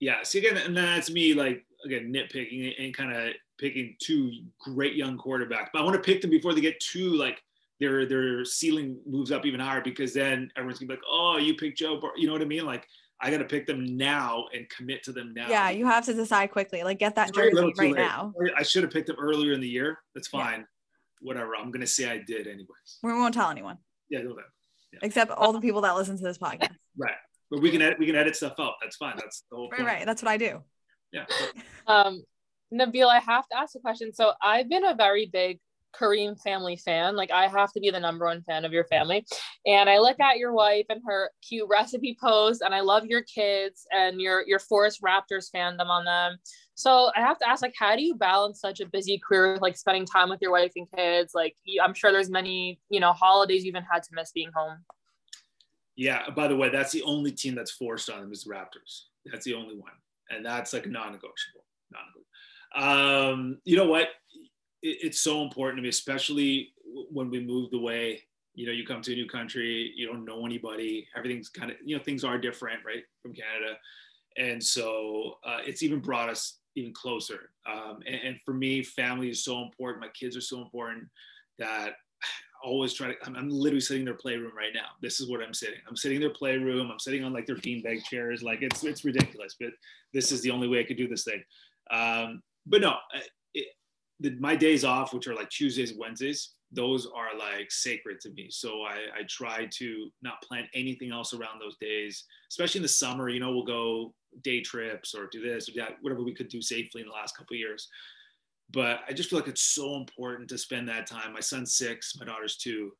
[0.00, 0.22] yeah.
[0.24, 5.16] See again, and that's me like again nitpicking and kind of picking two great young
[5.16, 5.68] quarterbacks.
[5.72, 7.40] But I want to pick them before they get too like
[7.82, 11.54] their their ceiling moves up even higher because then everyone's gonna be like, oh, you
[11.54, 11.98] picked Joe.
[12.00, 12.12] Bur-.
[12.16, 12.64] You know what I mean?
[12.64, 12.86] Like
[13.20, 15.48] I got to pick them now and commit to them now.
[15.48, 16.82] Yeah, you have to decide quickly.
[16.82, 17.94] Like get that It's jersey right late.
[17.96, 18.32] now.
[18.56, 19.98] I should have picked them earlier in the year.
[20.14, 20.40] That's Yeah.
[20.44, 20.66] fine.
[21.20, 21.54] Whatever.
[21.56, 22.98] I'm gonna say I did anyways.
[23.02, 23.78] We won't tell anyone.
[24.08, 24.44] Yeah, no that.
[24.92, 24.98] Yeah.
[25.02, 26.74] Except all the people that listen to this podcast.
[26.98, 27.14] Right.
[27.50, 28.74] But we can edit we can edit stuff out.
[28.82, 29.14] That's fine.
[29.16, 29.82] That's the whole point.
[29.82, 30.06] Right, right.
[30.06, 30.62] That's what I do.
[31.12, 31.24] Yeah.
[31.86, 32.22] Um,
[32.72, 34.12] Nabil, I have to ask a question.
[34.14, 35.58] So I've been a very big
[35.96, 37.16] Karim family fan.
[37.16, 39.24] Like I have to be the number one fan of your family.
[39.66, 43.22] And I look at your wife and her cute recipe posts, and I love your
[43.22, 46.38] kids and your your Forest Raptors fandom on them.
[46.74, 49.62] So I have to ask, like, how do you balance such a busy career with
[49.62, 51.32] like spending time with your wife and kids?
[51.34, 54.78] Like, I'm sure there's many, you know, holidays you even had to miss being home.
[55.96, 56.30] Yeah.
[56.30, 59.02] By the way, that's the only team that's forced on them is the Raptors.
[59.30, 59.92] That's the only one,
[60.30, 61.64] and that's like non-negotiable.
[61.92, 62.22] Non-negotiable.
[62.74, 64.08] Um, you know what?
[64.82, 66.72] It, it's so important to me, especially
[67.10, 68.22] when we moved away.
[68.54, 71.08] You know, you come to a new country, you don't know anybody.
[71.16, 73.78] Everything's kind of, you know, things are different, right, from Canada,
[74.36, 77.50] and so uh, it's even brought us even closer.
[77.66, 80.02] Um, and, and for me, family is so important.
[80.02, 81.04] My kids are so important
[81.58, 81.94] that
[82.62, 85.42] always try to I'm, I'm literally sitting in their playroom right now this is what
[85.42, 88.62] i'm sitting i'm sitting in their playroom i'm sitting on like their beanbag chairs like
[88.62, 89.70] it's it's ridiculous but
[90.12, 91.42] this is the only way i could do this thing
[91.90, 92.94] um but no
[94.22, 98.48] the, my days off which are like tuesdays wednesdays those are like sacred to me
[98.50, 102.88] so i i try to not plan anything else around those days especially in the
[102.88, 106.48] summer you know we'll go day trips or do this or that whatever we could
[106.48, 107.88] do safely in the last couple years
[108.72, 111.32] but I just feel like it's so important to spend that time.
[111.32, 112.92] My son's six, my daughter's two,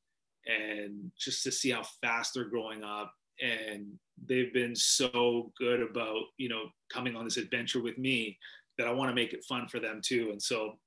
[0.47, 3.13] and just to see how fast they're growing up.
[3.43, 3.87] And
[4.29, 8.39] they've been so good about, you know, coming on this adventure with me
[8.79, 10.29] that I want to make it fun for them too.
[10.31, 10.79] And so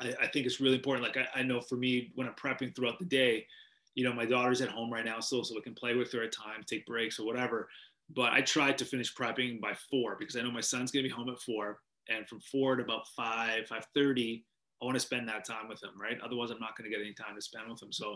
[0.00, 1.06] I, I think it's really important.
[1.06, 3.46] Like I, I know for me, when I'm prepping throughout the day,
[3.94, 6.22] you know, my daughter's at home right now still, so we can play with her
[6.22, 7.68] at times, take breaks or whatever.
[8.14, 11.08] But I tried to finish prepping by four because I know my son's gonna be
[11.08, 14.44] home at four and from four to about five, five thirty,
[14.80, 16.18] I want to spend that time with him, right?
[16.20, 17.92] Otherwise, I'm not going to get any time to spend with him.
[17.92, 18.12] So,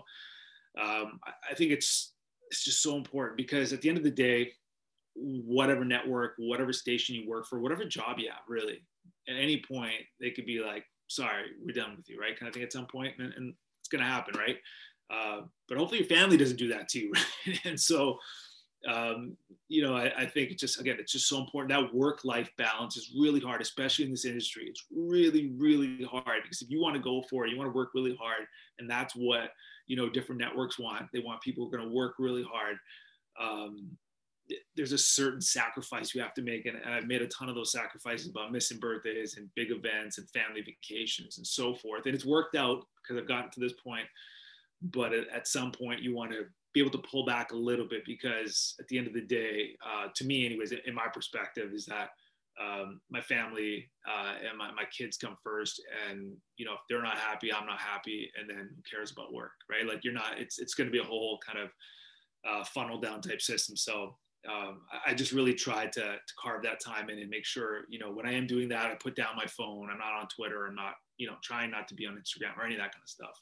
[0.80, 2.14] um, I, I think it's
[2.50, 4.52] it's just so important because at the end of the day,
[5.14, 8.84] whatever network, whatever station you work for, whatever job you have, really,
[9.28, 10.84] at any point they could be like,
[11.14, 12.38] "Sorry, we're done with you," right?
[12.38, 14.58] Kind of thing at some point, and, and it's going to happen, right?
[15.10, 17.12] Uh, but hopefully, your family doesn't do that too,
[17.46, 17.60] right?
[17.64, 18.18] and so
[18.86, 19.36] um,
[19.68, 21.70] you know, I, I think it's just again, it's just so important.
[21.70, 24.64] That work-life balance is really hard, especially in this industry.
[24.66, 27.76] It's really, really hard because if you want to go for it, you want to
[27.76, 28.46] work really hard,
[28.78, 29.50] and that's what
[29.86, 31.06] you know different networks want.
[31.12, 32.76] They want people who are going to work really hard.
[33.40, 33.96] Um,
[34.76, 37.55] there's a certain sacrifice you have to make, and, and I've made a ton of
[37.55, 42.07] those sacrifices about missing birthdays and big events and family vacations and so forth.
[42.07, 44.07] And it's worked out because I've gotten to this point.
[44.82, 48.05] But at, some point, you want to be able to pull back a little bit
[48.05, 51.86] because at the end of the day, uh, to me, anyways, in my perspective, is
[51.86, 52.11] that
[52.61, 55.80] um, my family uh, and my, my kids come first.
[56.09, 58.30] And, you know, if they're not happy, I'm not happy.
[58.38, 59.86] And then who cares about work, right?
[59.86, 61.70] Like you're not, it's, it's going to be a whole kind of
[62.48, 63.76] uh, funnel down type system.
[63.76, 64.16] So
[64.51, 67.99] um, I, just really tried to, to carve that time in and make sure, you
[67.99, 69.88] know, when I am doing that, I put down my phone.
[69.90, 70.66] I'm not on Twitter.
[70.66, 73.03] I'm not, you know, trying not to be on Instagram or any of that kind
[73.03, 73.40] of stuff.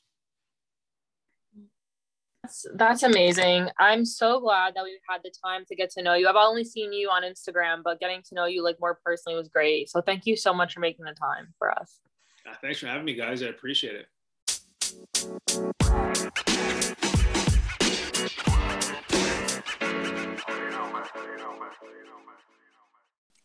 [2.42, 3.68] That's, that's amazing.
[3.78, 6.28] I'm so glad that we've had the time to get to know you.
[6.28, 9.48] I've only seen you on Instagram, but getting to know you like more personally was
[9.48, 9.90] great.
[9.90, 12.00] So thank you so much for making the time for us.
[12.48, 13.42] Uh, thanks for having me, guys.
[13.42, 14.06] I appreciate it.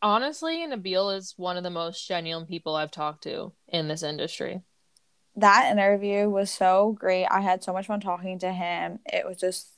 [0.05, 4.61] Honestly, Nabil is one of the most genuine people I've talked to in this industry.
[5.35, 7.25] That interview was so great.
[7.25, 8.99] I had so much fun talking to him.
[9.07, 9.69] It was just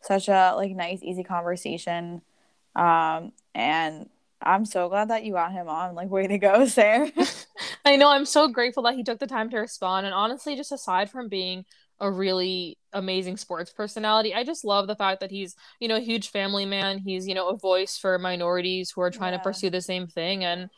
[0.00, 2.22] such a like nice, easy conversation.
[2.74, 4.08] Um, and
[4.40, 5.94] I'm so glad that you got him on.
[5.94, 7.12] Like, way to go, Sarah.
[7.84, 8.08] I know.
[8.08, 10.06] I'm so grateful that he took the time to respond.
[10.06, 11.66] And honestly, just aside from being
[12.00, 16.00] a really amazing sports personality, I just love the fact that he's, you know, a
[16.00, 16.98] huge family man.
[16.98, 19.38] He's, you know, a voice for minorities who are trying Yeah.
[19.38, 20.44] to pursue the same thing.
[20.44, 20.70] And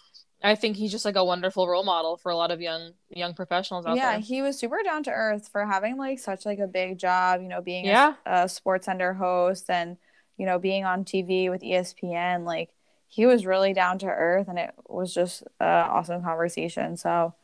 [0.42, 3.34] I think he's just like a wonderful role model for a lot of young young
[3.34, 4.18] professionals out yeah, there.
[4.18, 7.40] Yeah, he was super down to earth for having like such like a big job,
[7.40, 8.14] you know, being Yeah.
[8.26, 9.96] a, a SportsCenter host and,
[10.36, 12.44] you know, being on TV with ESPN.
[12.44, 12.70] Like,
[13.08, 16.96] he was really down to earth and it was just an awesome conversation.
[16.96, 17.34] So,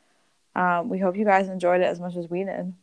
[0.55, 2.75] um, we hope you guys enjoyed it as much as we did.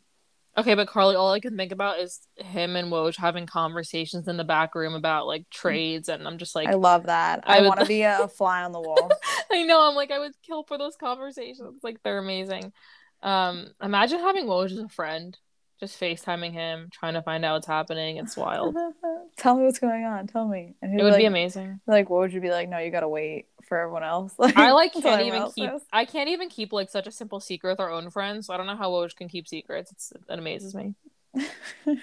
[0.58, 4.36] Okay, but Carly, all I can think about is him and Woj having conversations in
[4.36, 7.44] the back room about like trades, and I'm just like, I love that.
[7.46, 9.10] I I, want to be a fly on the wall.
[9.52, 11.80] I know, I'm like, I would kill for those conversations.
[11.84, 12.74] Like they're amazing.
[13.22, 15.38] Um, imagine having Woj as a friend,
[15.80, 18.18] just FaceTiming him, trying to find out what's happening.
[18.18, 18.76] It's wild.
[19.38, 20.28] Tell me what's going on.
[20.28, 20.76] Tell me.
[20.82, 21.80] And It would like, be amazing.
[21.86, 22.70] Like, what would you be like?
[22.70, 24.34] No, you gotta wait for everyone else.
[24.40, 25.70] I like can't even keep.
[25.70, 25.82] says.
[25.94, 28.48] I can't even keep like such a simple secret with our own friends.
[28.48, 29.92] So I don't know how Woj can keep secrets.
[29.92, 30.96] It's, it amazes me.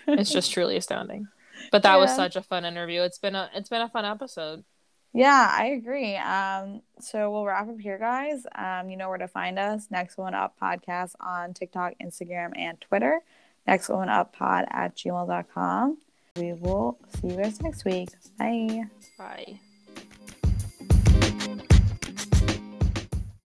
[0.06, 1.28] It's just truly astounding.
[1.70, 3.02] But that was such a fun interview.
[3.02, 4.64] It's been a it's been a fun episode.
[5.12, 6.14] Yeah, I agree.
[6.16, 8.44] Um, so we'll wrap up here, guys.
[8.54, 9.86] Um, you know where to find us.
[9.90, 13.20] Next One Up podcast on TikTok, Instagram, and Twitter.
[13.66, 15.98] Next One Up pod at gmail.com.
[16.36, 18.10] We will see you guys next week.
[18.38, 18.84] Bye.
[19.16, 19.60] Bye.